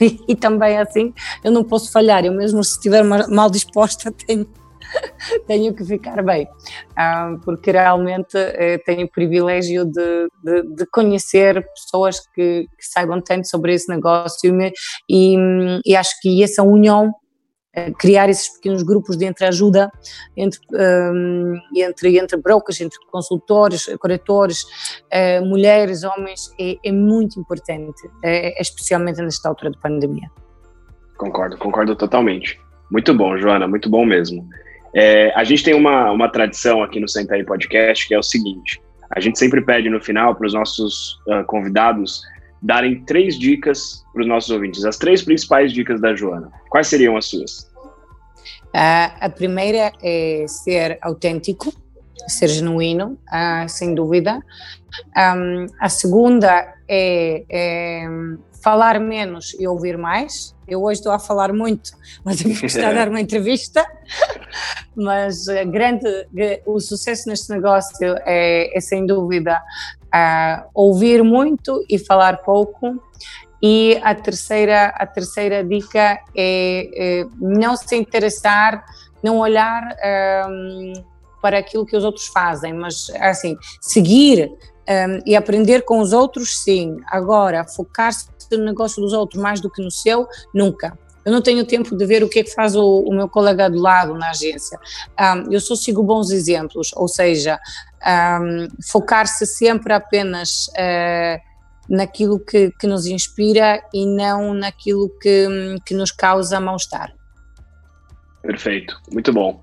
[0.00, 1.12] e também assim,
[1.44, 4.46] eu não posso falhar, eu mesmo se estiver mal disposta tenho
[5.46, 6.48] tenho que ficar bem,
[6.96, 13.20] ah, porque realmente eh, tenho o privilégio de, de, de conhecer pessoas que, que, saibam
[13.20, 14.56] tanto sobre esse negócio
[15.08, 15.36] e,
[15.84, 17.12] e acho que essa união
[17.74, 19.90] eh, criar esses pequenos grupos de entreajuda
[20.36, 24.62] entre, um, entre, entre brokers, entre consultores, corretores,
[25.10, 28.02] uh, mulheres, homens, é, é muito importante,
[28.58, 30.30] especialmente nesta altura de pandemia.
[31.16, 32.60] Concordo, concordo totalmente.
[32.90, 34.46] Muito bom, Joana, muito bom mesmo.
[34.94, 38.22] É, a gente tem uma, uma tradição aqui no Senta aí Podcast que é o
[38.22, 38.80] seguinte:
[39.10, 42.22] a gente sempre pede no final para os nossos uh, convidados
[42.62, 46.50] darem três dicas para os nossos ouvintes, as três principais dicas da Joana.
[46.70, 47.70] Quais seriam as suas?
[48.74, 51.72] Uh, a primeira é ser autêntico,
[52.28, 54.40] ser genuíno, uh, sem dúvida.
[55.16, 58.06] Um, a segunda é, é
[58.62, 60.54] falar menos e ouvir mais.
[60.68, 61.90] Eu hoje estou a falar muito,
[62.24, 63.84] mas eu estou a dar uma entrevista.
[64.94, 66.06] mas grande,
[66.66, 69.60] o sucesso neste negócio é, é sem dúvida
[70.14, 73.02] uh, ouvir muito e falar pouco.
[73.62, 78.84] E a terceira, a terceira dica é, é não se interessar,
[79.22, 79.96] não olhar
[80.48, 80.92] um,
[81.42, 84.48] para aquilo que os outros fazem, mas assim, seguir
[84.88, 86.96] um, e aprender com os outros, sim.
[87.08, 90.96] Agora, focar-se no negócio dos outros mais do que no seu, nunca.
[91.24, 93.70] Eu não tenho tempo de ver o que é que faz o, o meu colega
[93.70, 94.78] do lado na agência.
[95.18, 97.60] Um, eu só sigo bons exemplos, ou seja,
[98.40, 101.40] um, focar-se sempre apenas uh,
[101.88, 107.12] naquilo que, que, nos inspira e não naquilo que, que nos causa mal-estar.
[108.42, 109.62] Perfeito, muito bom.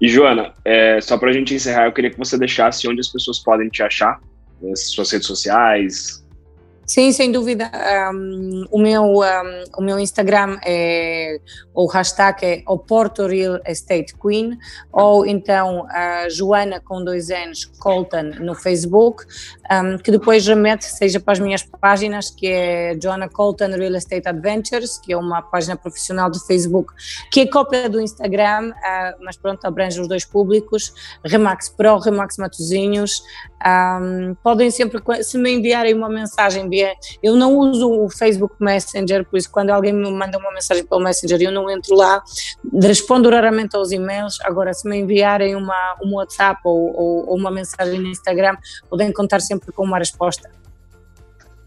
[0.00, 3.08] E Joana, é, só para a gente encerrar, eu queria que você deixasse onde as
[3.08, 4.20] pessoas podem te achar,
[4.76, 6.24] suas redes sociais,
[6.88, 7.70] Sim, sem dúvida.
[8.10, 11.38] Um, o, meu, um, o meu Instagram é
[11.74, 14.58] o hashtag é o Porto Real Estate Queen
[14.90, 19.24] ou então a Joana com dois anos Colton no Facebook,
[19.70, 24.26] um, que depois remete seja para as minhas páginas, que é Joana Colton Real Estate
[24.26, 26.92] Adventures, que é uma página profissional do Facebook,
[27.30, 32.38] que é cópia do Instagram, uh, mas pronto, abrange os dois públicos, Remax Pro, Remax
[32.38, 33.22] Matozinhos.
[34.42, 36.68] Podem sempre, se me enviarem uma mensagem
[37.22, 41.02] eu não uso o Facebook Messenger, por isso quando alguém me manda uma mensagem pelo
[41.02, 42.22] Messenger eu não entro lá,
[42.82, 47.50] respondo raramente aos e-mails, agora se me enviarem uma, um WhatsApp ou, ou, ou uma
[47.50, 48.56] mensagem no Instagram,
[48.88, 50.50] podem contar sempre com uma resposta.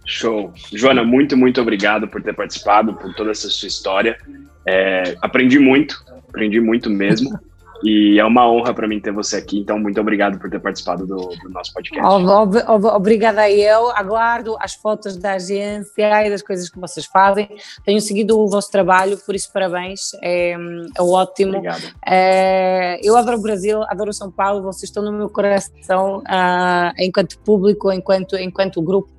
[0.06, 0.52] Show.
[0.74, 4.18] Joana, muito, muito obrigado por ter participado, por toda essa sua história.
[4.66, 7.38] É, aprendi muito, aprendi muito mesmo.
[7.84, 11.06] E é uma honra para mim ter você aqui, então muito obrigado por ter participado
[11.06, 12.06] do, do nosso podcast.
[12.08, 17.06] Ob, ob, obrigada a eu, aguardo as fotos da agência e das coisas que vocês
[17.06, 17.50] fazem.
[17.84, 21.58] Tenho seguido o vosso trabalho, por isso parabéns, é, é ótimo.
[21.58, 21.84] Obrigado.
[22.06, 27.40] É, eu adoro o Brasil, adoro São Paulo, vocês estão no meu coração uh, enquanto
[27.40, 29.10] público, enquanto, enquanto grupo,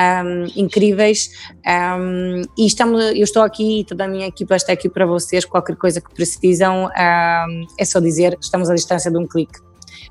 [0.00, 1.30] um, incríveis.
[1.66, 5.44] Um, e estamos, eu estou aqui e toda a minha equipa está aqui para vocês,
[5.44, 9.58] qualquer coisa que precisam, um, é só dizer, estamos à distância de um clique.